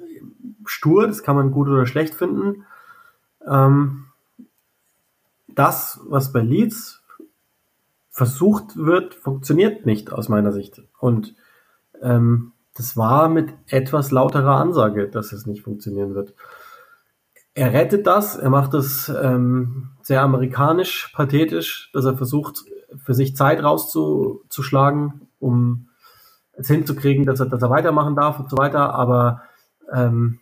[0.65, 2.65] stur, das kann man gut oder schlecht finden.
[3.47, 4.07] Ähm,
[5.49, 7.03] das, was bei Leeds
[8.11, 10.83] versucht wird, funktioniert nicht aus meiner Sicht.
[10.99, 11.35] Und
[12.03, 16.35] ähm, das war mit etwas lauterer Ansage, dass es nicht funktionieren wird.
[17.55, 22.65] Er rettet das, er macht es ähm, sehr amerikanisch, pathetisch, dass er versucht,
[22.97, 25.88] für sich Zeit rauszuschlagen, um
[26.59, 28.95] es hinzukriegen, dass er, dass er weitermachen darf und so weiter.
[28.95, 29.43] Aber
[29.93, 30.41] ähm,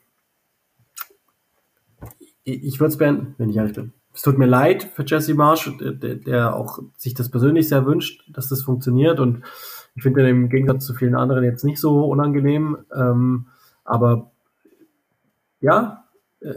[2.45, 3.93] ich, ich würde es beenden, wenn ich ehrlich bin.
[4.15, 8.25] Es tut mir leid für Jesse Marsh, der, der auch sich das persönlich sehr wünscht,
[8.33, 9.21] dass das funktioniert.
[9.21, 9.43] Und
[9.95, 12.79] ich finde im Gegensatz zu vielen anderen jetzt nicht so unangenehm.
[12.95, 13.49] Ähm,
[13.85, 14.31] aber
[15.61, 16.05] ja,
[16.41, 16.55] äh,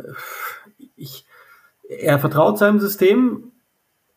[0.96, 1.26] ich,
[1.90, 3.52] er vertraut seinem System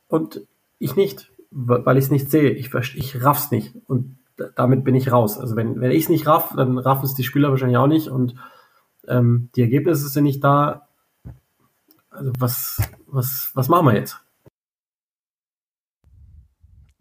[0.07, 0.43] und
[0.79, 2.51] ich nicht, weil ich es nicht sehe.
[2.51, 4.19] Ich, ich raff's nicht und
[4.57, 5.39] damit bin ich raus.
[5.39, 8.09] Also wenn, wenn ich es nicht raff, dann raffen es die Spieler wahrscheinlich auch nicht
[8.09, 8.35] und
[9.09, 10.89] ähm, die Ergebnisse sind nicht da.
[12.11, 14.19] Also was, was, was machen wir jetzt?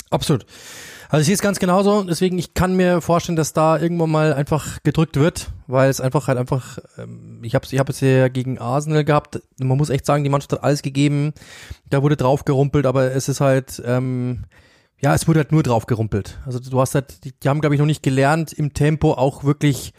[0.09, 0.45] Absolut.
[1.09, 4.33] Also ich sehe es ganz genauso, deswegen ich kann mir vorstellen, dass da irgendwann mal
[4.33, 8.29] einfach gedrückt wird, weil es einfach halt einfach, ähm, ich habe ich hab es ja
[8.29, 11.33] gegen Arsenal gehabt, man muss echt sagen, die Mannschaft hat alles gegeben,
[11.89, 14.45] da wurde drauf gerumpelt, aber es ist halt, ähm,
[15.01, 16.39] ja, es wurde halt nur drauf gerumpelt.
[16.45, 19.43] Also du hast halt, die, die haben glaube ich noch nicht gelernt, im Tempo auch
[19.43, 19.93] wirklich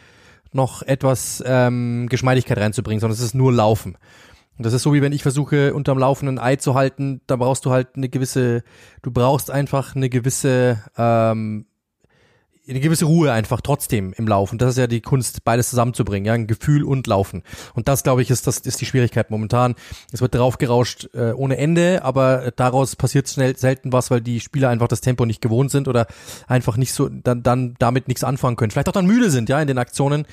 [0.53, 3.97] noch etwas ähm, Geschmeidigkeit reinzubringen, sondern es ist nur Laufen.
[4.59, 7.65] Und das ist so, wie wenn ich versuche, unterm laufenden Ei zu halten, da brauchst
[7.65, 8.63] du halt eine gewisse,
[9.03, 11.67] du brauchst einfach eine gewisse, ähm,
[12.73, 14.59] eine gewisse Ruhe einfach trotzdem im Laufen.
[14.59, 17.43] Das ist ja die Kunst, beides zusammenzubringen, ja, ein Gefühl und Laufen.
[17.75, 19.75] Und das, glaube ich, ist das ist die Schwierigkeit momentan.
[20.13, 24.71] Es wird draufgerauscht äh, ohne Ende, aber daraus passiert schnell selten was, weil die Spieler
[24.71, 26.07] einfach das Tempo nicht gewohnt sind oder
[26.47, 28.71] einfach nicht so dann dann damit nichts anfangen können.
[28.71, 30.27] Vielleicht auch dann müde sind, ja, in den Aktionen.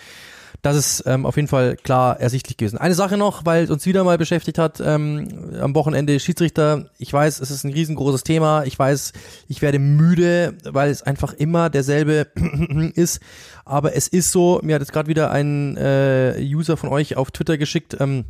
[0.61, 2.77] Das ist ähm, auf jeden Fall klar ersichtlich gewesen.
[2.77, 6.89] Eine Sache noch, weil uns wieder mal beschäftigt hat, ähm, am Wochenende Schiedsrichter.
[6.97, 8.63] Ich weiß, es ist ein riesengroßes Thema.
[8.63, 9.13] Ich weiß,
[9.47, 12.27] ich werde müde, weil es einfach immer derselbe
[12.95, 13.19] ist.
[13.65, 17.31] Aber es ist so, mir hat jetzt gerade wieder ein äh, User von euch auf
[17.31, 18.25] Twitter geschickt, ähm,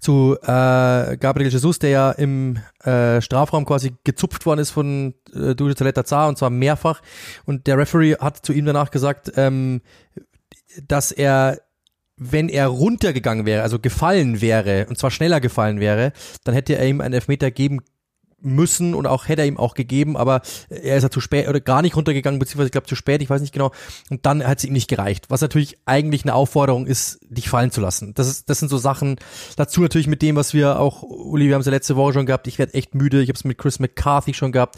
[0.00, 5.54] zu äh, Gabriel Jesus, der ja im äh, Strafraum quasi gezupft worden ist von äh,
[5.54, 7.02] Dudu Taletta Zar und zwar mehrfach.
[7.44, 9.82] Und der Referee hat zu ihm danach gesagt, ähm,
[10.86, 11.58] dass er
[12.20, 16.12] wenn er runtergegangen wäre, also gefallen wäre, und zwar schneller gefallen wäre,
[16.44, 17.80] dann hätte er ihm einen Elfmeter geben
[18.40, 21.60] müssen und auch hätte er ihm auch gegeben, aber er ist ja zu spät oder
[21.60, 23.72] gar nicht runtergegangen, beziehungsweise ich glaube zu spät, ich weiß nicht genau.
[24.10, 25.26] Und dann hat es ihm nicht gereicht.
[25.28, 28.14] Was natürlich eigentlich eine Aufforderung ist, dich fallen zu lassen.
[28.14, 29.16] Das ist, das sind so Sachen.
[29.56, 32.26] Dazu natürlich mit dem, was wir auch, Uli, wir haben es ja letzte Woche schon
[32.26, 32.46] gehabt.
[32.46, 33.22] Ich werde echt müde.
[33.22, 34.76] Ich habe es mit Chris McCarthy schon gehabt,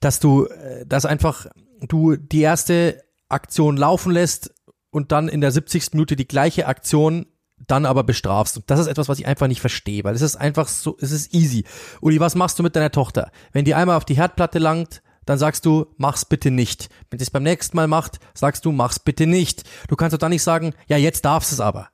[0.00, 1.46] dass du, äh, dass einfach
[1.80, 4.52] du die erste Aktion laufen lässt
[4.92, 5.94] und dann in der 70.
[5.94, 7.26] Minute die gleiche Aktion
[7.66, 8.56] dann aber bestrafst.
[8.56, 11.10] Und das ist etwas, was ich einfach nicht verstehe, weil es ist einfach so, es
[11.10, 11.64] ist easy.
[12.00, 13.30] Uli, was machst du mit deiner Tochter?
[13.52, 16.88] Wenn die einmal auf die Herdplatte langt, dann sagst du, mach's bitte nicht.
[17.10, 19.64] Wenn sie es beim nächsten Mal macht, sagst du, mach's bitte nicht.
[19.88, 21.88] Du kannst doch dann nicht sagen, ja, jetzt darfst es aber.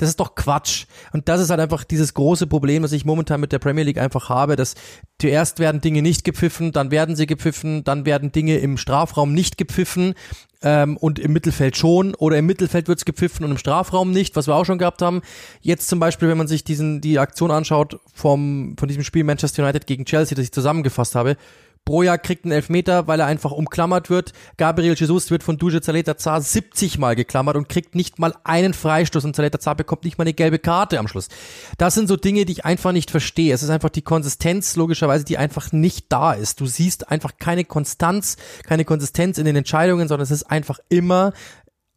[0.00, 0.86] Das ist doch Quatsch.
[1.12, 3.98] Und das ist halt einfach dieses große Problem, das ich momentan mit der Premier League
[3.98, 4.74] einfach habe, dass
[5.20, 9.58] zuerst werden Dinge nicht gepfiffen, dann werden sie gepfiffen, dann werden Dinge im Strafraum nicht
[9.58, 10.14] gepfiffen
[10.62, 14.46] ähm, und im Mittelfeld schon oder im Mittelfeld wird's gepfiffen und im Strafraum nicht, was
[14.46, 15.20] wir auch schon gehabt haben.
[15.60, 19.62] Jetzt zum Beispiel, wenn man sich diesen die Aktion anschaut vom von diesem Spiel Manchester
[19.62, 21.36] United gegen Chelsea, das ich zusammengefasst habe,
[21.84, 24.32] Broja kriegt einen Elfmeter, weil er einfach umklammert wird.
[24.56, 28.74] Gabriel Jesus wird von Duje Zaleta Zar 70 Mal geklammert und kriegt nicht mal einen
[28.74, 31.28] Freistoß und Zaleta Zar bekommt nicht mal eine gelbe Karte am Schluss.
[31.78, 33.52] Das sind so Dinge, die ich einfach nicht verstehe.
[33.52, 36.60] Es ist einfach die Konsistenz, logischerweise, die einfach nicht da ist.
[36.60, 41.32] Du siehst einfach keine Konstanz, keine Konsistenz in den Entscheidungen, sondern es ist einfach immer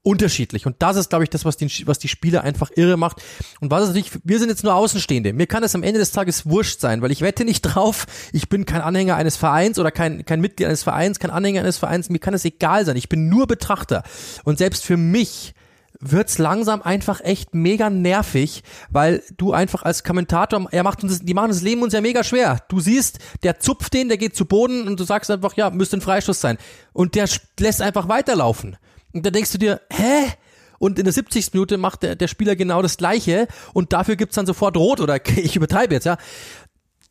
[0.04, 0.66] unterschiedlich.
[0.66, 3.22] Und das ist, glaube ich, das, was, den, was die Spieler einfach irre macht.
[3.62, 5.34] Und was ist natürlich, wir sind jetzt nur Außenstehende.
[5.34, 8.50] Mir kann es am Ende des Tages wurscht sein, weil ich wette nicht drauf, ich
[8.50, 12.10] bin kein Anhänger eines Vereins oder kein, kein Mitglied eines Vereins, kein Anhänger eines Vereins,
[12.10, 12.98] mir kann es egal sein.
[12.98, 14.04] Ich bin nur Betrachter.
[14.44, 15.54] Und selbst für mich
[16.00, 21.34] wird's langsam einfach echt mega nervig, weil du einfach als Kommentator, er macht uns, die
[21.34, 22.60] machen das Leben uns ja mega schwer.
[22.68, 25.98] Du siehst, der zupft den, der geht zu Boden und du sagst einfach, ja, müsste
[25.98, 26.58] ein Freistoß sein.
[26.92, 27.30] Und der
[27.60, 28.76] lässt einfach weiterlaufen.
[29.14, 30.32] Und da denkst du dir, hä?
[30.80, 31.54] Und in der 70.
[31.54, 35.26] Minute macht der, der Spieler genau das Gleiche und dafür gibt's dann sofort Rot oder
[35.38, 36.18] ich übertreibe jetzt, ja.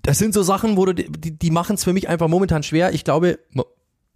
[0.03, 2.93] Das sind so Sachen, wo du, die, die machen es für mich einfach momentan schwer.
[2.93, 3.39] Ich glaube,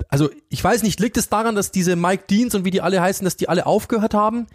[0.08, 3.00] also ich weiß nicht, liegt es daran, dass diese Mike Deans und wie die alle
[3.00, 4.46] heißen, dass die alle aufgehört haben?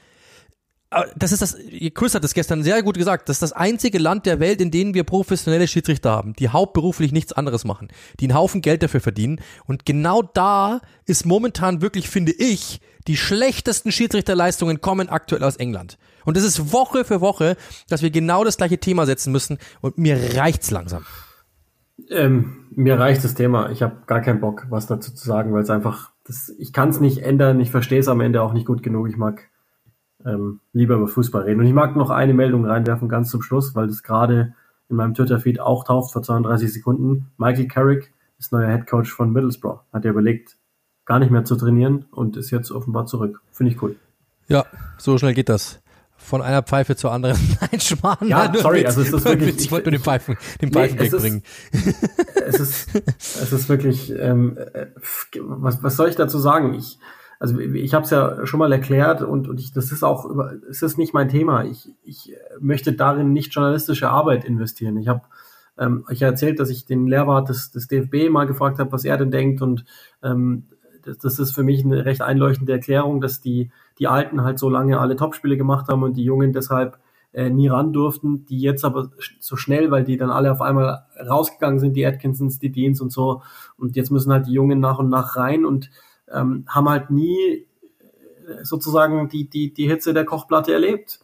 [1.16, 1.58] das ist das,
[1.94, 4.72] Chris hat es gestern sehr gut gesagt, das ist das einzige Land der Welt, in
[4.72, 7.88] dem wir professionelle Schiedsrichter haben, die hauptberuflich nichts anderes machen,
[8.20, 9.40] die einen Haufen Geld dafür verdienen.
[9.66, 15.98] Und genau da ist momentan wirklich, finde ich, die schlechtesten Schiedsrichterleistungen kommen aktuell aus England.
[16.26, 17.56] Und es ist Woche für Woche,
[17.90, 19.58] dass wir genau das gleiche Thema setzen müssen.
[19.82, 21.06] Und mir reicht's langsam.
[22.10, 23.72] Ähm, mir reicht das Thema.
[23.72, 26.90] Ich habe gar keinen Bock, was dazu zu sagen, weil es einfach, das, ich kann
[26.90, 27.60] es nicht ändern.
[27.60, 29.10] Ich verstehe es am Ende auch nicht gut genug.
[29.10, 29.50] Ich mag
[30.26, 31.60] ähm, lieber über Fußball reden.
[31.60, 34.54] Und ich mag noch eine Meldung reinwerfen, ganz zum Schluss, weil das gerade
[34.90, 37.32] in meinem Twitter-Feed auch tauft vor 32 Sekunden.
[37.38, 39.80] Michael Carrick ist neuer Head Coach von Middlesbrough.
[39.94, 40.58] Hat ja überlegt,
[41.12, 43.42] gar nicht mehr zu trainieren und ist jetzt offenbar zurück.
[43.52, 43.98] Finde ich cool.
[44.48, 44.66] Ja,
[44.98, 45.82] so schnell geht das.
[46.16, 47.38] Von einer Pfeife zur anderen.
[47.60, 48.30] Nein, Schmarrn.
[48.30, 49.60] Ja, sorry, also es ist wirklich.
[49.60, 51.44] Ich wollte nur den Pfeifen, den Pfeifen nee, wegbringen.
[52.48, 54.86] Es ist, es ist wirklich, ähm, äh,
[55.42, 56.76] was, was soll ich dazu sagen?
[56.76, 56.98] Ich,
[57.40, 60.30] also ich habe es ja schon mal erklärt und, und ich, das ist auch,
[60.70, 61.66] es ist nicht mein Thema.
[61.66, 64.96] Ich, ich möchte darin nicht journalistische Arbeit investieren.
[64.96, 65.24] Ich habe
[65.78, 69.18] ähm, euch erzählt, dass ich den Lehrwart des, des DFB mal gefragt habe, was er
[69.18, 69.84] denn denkt und
[70.24, 70.68] ähm,
[71.06, 75.00] das, ist für mich eine recht einleuchtende Erklärung, dass die, die Alten halt so lange
[75.00, 77.00] alle Topspiele gemacht haben und die Jungen deshalb
[77.34, 81.06] äh, nie ran durften, die jetzt aber so schnell, weil die dann alle auf einmal
[81.18, 83.42] rausgegangen sind, die Atkinsons, die Deans und so,
[83.78, 85.90] und jetzt müssen halt die Jungen nach und nach rein und
[86.30, 87.68] ähm, haben halt nie
[88.48, 91.20] äh, sozusagen die, die, die Hitze der Kochplatte erlebt.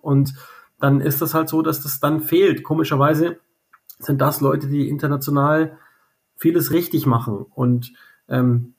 [0.00, 0.34] Und
[0.78, 2.62] dann ist das halt so, dass das dann fehlt.
[2.62, 3.38] Komischerweise
[3.98, 5.76] sind das Leute, die international
[6.36, 7.44] vieles richtig machen.
[7.54, 7.92] Und
[8.28, 8.74] ähm,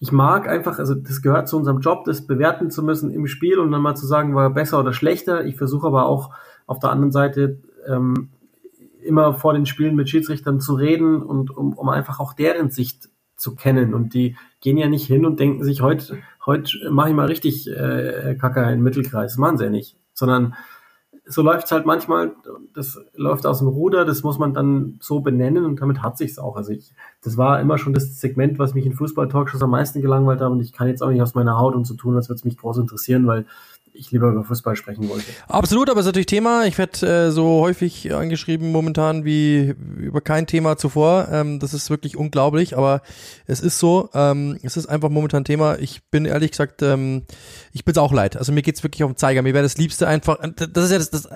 [0.00, 3.58] ich mag einfach, also das gehört zu unserem Job, das bewerten zu müssen im Spiel
[3.58, 5.44] und dann mal zu sagen, war er besser oder schlechter.
[5.44, 6.30] Ich versuche aber auch
[6.66, 8.30] auf der anderen Seite ähm,
[9.02, 13.08] immer vor den Spielen mit Schiedsrichtern zu reden und um, um einfach auch deren Sicht
[13.36, 13.94] zu kennen.
[13.94, 17.68] Und die gehen ja nicht hin und denken sich, heute, heute mache ich mal richtig
[17.68, 19.32] äh, Kacker in Mittelkreis.
[19.32, 19.96] Das machen sie ja nicht.
[20.12, 20.54] Sondern
[21.28, 22.32] so läuft's halt manchmal,
[22.74, 26.38] das läuft aus dem Ruder, das muss man dann so benennen und damit hat sich's
[26.38, 26.56] auch.
[26.56, 30.40] Also ich, das war immer schon das Segment, was mich in Fußball-Talkshows am meisten gelangweilt
[30.40, 32.38] hat und ich kann jetzt auch nicht aus meiner Haut und so tun, als würde
[32.38, 33.44] es mich groß interessieren, weil
[33.98, 35.26] ich lieber über Fußball sprechen wollte.
[35.48, 36.64] Absolut, aber es ist natürlich Thema.
[36.66, 41.28] Ich werde äh, so häufig angeschrieben momentan wie über kein Thema zuvor.
[41.30, 43.02] Ähm, das ist wirklich unglaublich, aber
[43.46, 44.08] es ist so.
[44.14, 45.78] Ähm, es ist einfach momentan Thema.
[45.78, 47.24] Ich bin ehrlich gesagt, ähm,
[47.72, 48.36] ich bin's auch leid.
[48.36, 49.42] Also mir geht's wirklich auf den Zeiger.
[49.42, 51.28] Mir wäre das Liebste einfach, das ist ja das, das,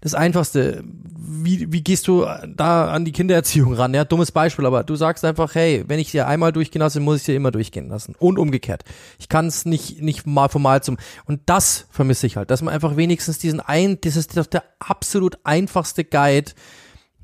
[0.00, 0.84] das Einfachste.
[0.84, 3.94] Wie, wie gehst du da an die Kindererziehung ran?
[3.94, 7.18] Ja, dummes Beispiel, aber du sagst einfach, hey, wenn ich dir einmal durchgehen lasse, muss
[7.18, 8.14] ich dir immer durchgehen lassen.
[8.18, 8.84] Und umgekehrt.
[9.18, 10.98] Ich kann es nicht, nicht mal von mal zum.
[11.24, 14.46] Und das für vermisse ich halt, dass man einfach wenigstens diesen ein, das ist doch
[14.46, 16.52] der absolut einfachste Guide.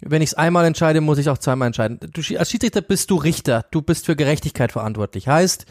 [0.01, 1.99] Wenn ich es einmal entscheide, muss ich auch zweimal entscheiden.
[2.13, 5.27] Du, als Schiedsrichter bist du Richter, du bist für Gerechtigkeit verantwortlich.
[5.27, 5.67] Heißt,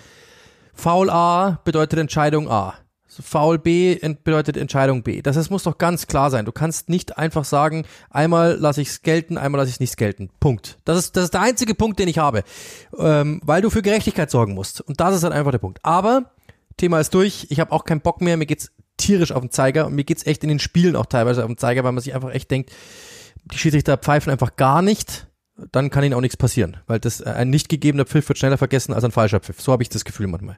[0.73, 2.73] Foul A bedeutet Entscheidung A.
[3.07, 5.21] Foul B bedeutet Entscheidung B.
[5.21, 6.43] Das, das muss doch ganz klar sein.
[6.43, 9.95] Du kannst nicht einfach sagen, einmal lasse ich es gelten, einmal lasse ich es nicht
[9.95, 10.29] gelten.
[10.41, 10.79] Punkt.
[10.83, 12.43] Das ist, das ist der einzige Punkt, den ich habe.
[12.97, 14.81] Ähm, weil du für Gerechtigkeit sorgen musst.
[14.81, 15.79] Und das ist halt einfach der Punkt.
[15.83, 16.31] Aber
[16.77, 17.47] Thema ist durch.
[17.49, 18.37] Ich habe auch keinen Bock mehr.
[18.37, 18.71] Mir geht's
[19.05, 21.57] tierisch auf den Zeiger und mir geht's echt in den Spielen auch teilweise auf den
[21.57, 22.71] Zeiger, weil man sich einfach echt denkt,
[23.45, 25.27] die Schiedsrichter pfeifen einfach gar nicht,
[25.71, 28.57] dann kann ihnen auch nichts passieren, weil das äh, ein nicht gegebener Pfiff wird schneller
[28.57, 29.61] vergessen als ein falscher Pfiff.
[29.61, 30.57] So habe ich das Gefühl manchmal.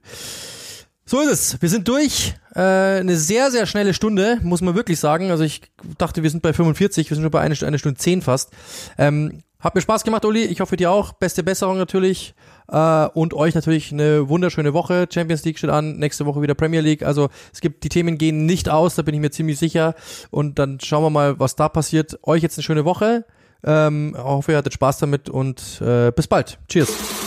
[1.06, 1.62] So ist es.
[1.62, 2.36] Wir sind durch.
[2.54, 2.60] Äh,
[3.00, 5.32] eine sehr, sehr schnelle Stunde, muss man wirklich sagen.
[5.32, 5.62] Also ich
[5.98, 8.52] dachte, wir sind bei 45, wir sind schon bei einer eine Stunde 10 fast.
[8.98, 10.44] Ähm, hat mir Spaß gemacht, Uli.
[10.44, 11.14] Ich hoffe dir auch.
[11.14, 12.36] Beste Besserung natürlich.
[12.70, 15.08] Äh, und euch natürlich eine wunderschöne Woche.
[15.12, 17.04] Champions League steht an, nächste Woche wieder Premier League.
[17.04, 19.96] Also es gibt, die Themen gehen nicht aus, da bin ich mir ziemlich sicher.
[20.32, 22.20] Und dann schauen wir mal, was da passiert.
[22.24, 23.26] Euch jetzt eine schöne Woche.
[23.64, 26.60] Ähm, hoffe, ihr hattet Spaß damit und äh, bis bald.
[26.68, 27.27] Cheers.